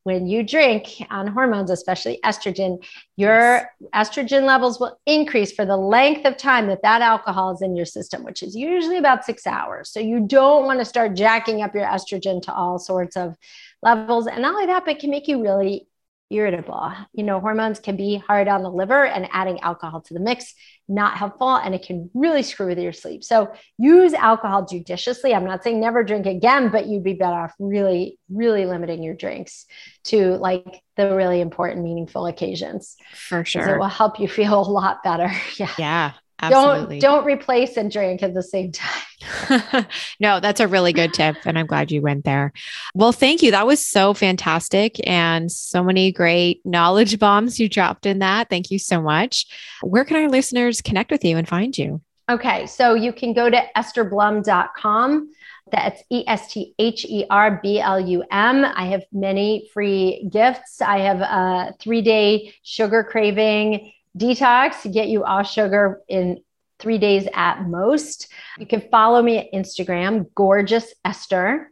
[0.05, 2.85] when you drink on hormones, especially estrogen,
[3.17, 4.09] your yes.
[4.09, 7.87] estrogen levels will increase for the length of time that that alcohol is in your
[7.87, 9.91] system, which is usually about six hours.
[9.91, 13.37] So you don't want to start jacking up your estrogen to all sorts of
[13.83, 14.27] levels.
[14.27, 15.87] And not only that, but it can make you really
[16.33, 16.93] irritable.
[17.13, 20.55] You know, hormones can be hard on the liver, and adding alcohol to the mix
[20.89, 23.25] not helpful, and it can really screw with your sleep.
[23.25, 25.35] So use alcohol judiciously.
[25.35, 29.15] I'm not saying never drink again, but you'd be better off really, really limiting your
[29.15, 29.67] drinks
[30.05, 32.97] to like the really important, meaningful occasions.
[33.15, 35.31] For sure, it will help you feel a lot better.
[35.59, 36.13] Yeah, yeah,
[36.43, 36.99] Absolutely.
[36.99, 39.87] Don't don't replace and drink at the same time.
[40.21, 42.53] no, that's a really good tip and I'm glad you went there.
[42.95, 43.53] Well, thank you.
[43.53, 48.51] That was so fantastic and so many great knowledge bombs you dropped in that.
[48.51, 49.47] Thank you so much.
[49.83, 52.01] Where can our listeners connect with you and find you?
[52.29, 55.31] Okay, so you can go to estherblum.com.
[55.71, 58.65] That's E S T H E R B L U M.
[58.65, 60.81] I have many free gifts.
[60.83, 66.43] I have a three day sugar craving detox get you off sugar in
[66.79, 68.29] three days at most.
[68.59, 71.71] You can follow me at Instagram, gorgeous Esther.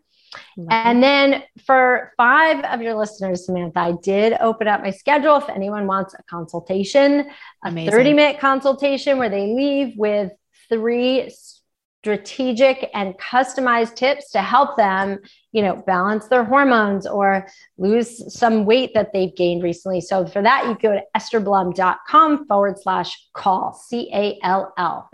[0.71, 5.37] And then for five of your listeners, Samantha, I did open up my schedule.
[5.37, 7.21] If anyone wants a consultation,
[7.65, 7.91] a Amazing.
[7.91, 10.33] 30 minute consultation where they leave with
[10.69, 11.31] three
[12.03, 15.19] strategic and customized tips to help them,
[15.53, 17.47] you know, balance their hormones or
[17.77, 20.01] lose some weight that they've gained recently.
[20.01, 25.11] So for that, you go to estherblum.com forward slash call, C A L L.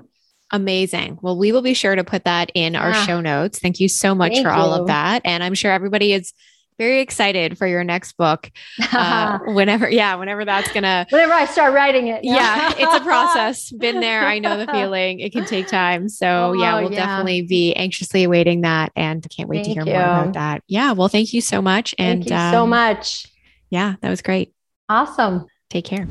[0.53, 1.19] Amazing.
[1.23, 3.59] Well, we will be sure to put that in our show notes.
[3.59, 4.49] Thank you so much for you.
[4.49, 5.23] all of that.
[5.25, 6.33] And I'm sure everybody is
[6.79, 8.51] very excited for your next book.
[8.93, 11.07] Uh, whenever, yeah, whenever that's gonna.
[11.11, 12.25] Whenever I start writing it.
[12.25, 12.35] Yeah.
[12.35, 13.71] yeah, it's a process.
[13.79, 14.27] Been there.
[14.27, 15.21] I know the feeling.
[15.21, 16.09] It can take time.
[16.09, 17.07] So oh, yeah, we'll yeah.
[17.07, 19.99] definitely be anxiously awaiting that, and can't wait thank to hear you.
[19.99, 20.63] more about that.
[20.69, 20.93] Yeah.
[20.93, 21.95] Well, thank you so much.
[21.99, 23.27] And you um, so much.
[23.71, 24.53] Yeah, that was great.
[24.89, 25.47] Awesome.
[25.71, 26.07] Take care.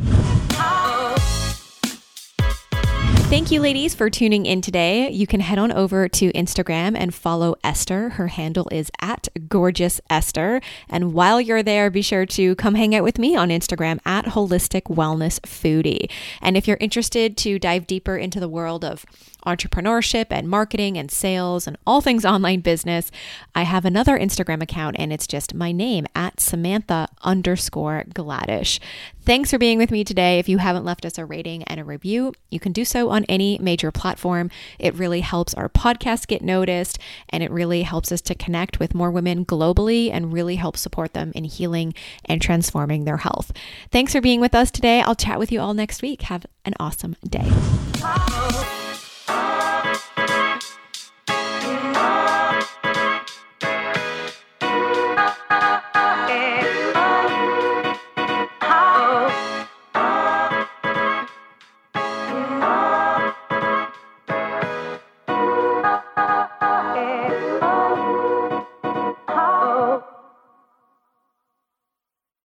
[3.35, 5.11] Thank you, ladies, for tuning in today.
[5.11, 8.11] You can head on over to Instagram and follow Esther.
[8.11, 10.61] Her handle is at gorgeous Esther.
[10.87, 14.23] And while you're there, be sure to come hang out with me on Instagram at
[14.23, 16.09] holistic wellness foodie.
[16.41, 19.05] And if you're interested to dive deeper into the world of
[19.45, 23.11] entrepreneurship and marketing and sales and all things online business,
[23.53, 28.79] I have another Instagram account and it's just my name at Samantha underscore Gladish.
[29.25, 30.37] Thanks for being with me today.
[30.37, 33.25] If you haven't left us a rating and a review, you can do so on
[33.25, 34.51] any major platform.
[34.77, 38.93] It really helps our podcast get noticed and it really helps us to connect with
[38.93, 43.51] more women globally and really help support them in healing and transforming their health.
[43.91, 45.01] Thanks for being with us today.
[45.01, 46.21] I'll chat with you all next week.
[46.23, 47.47] Have an awesome day.
[47.47, 48.84] Oh.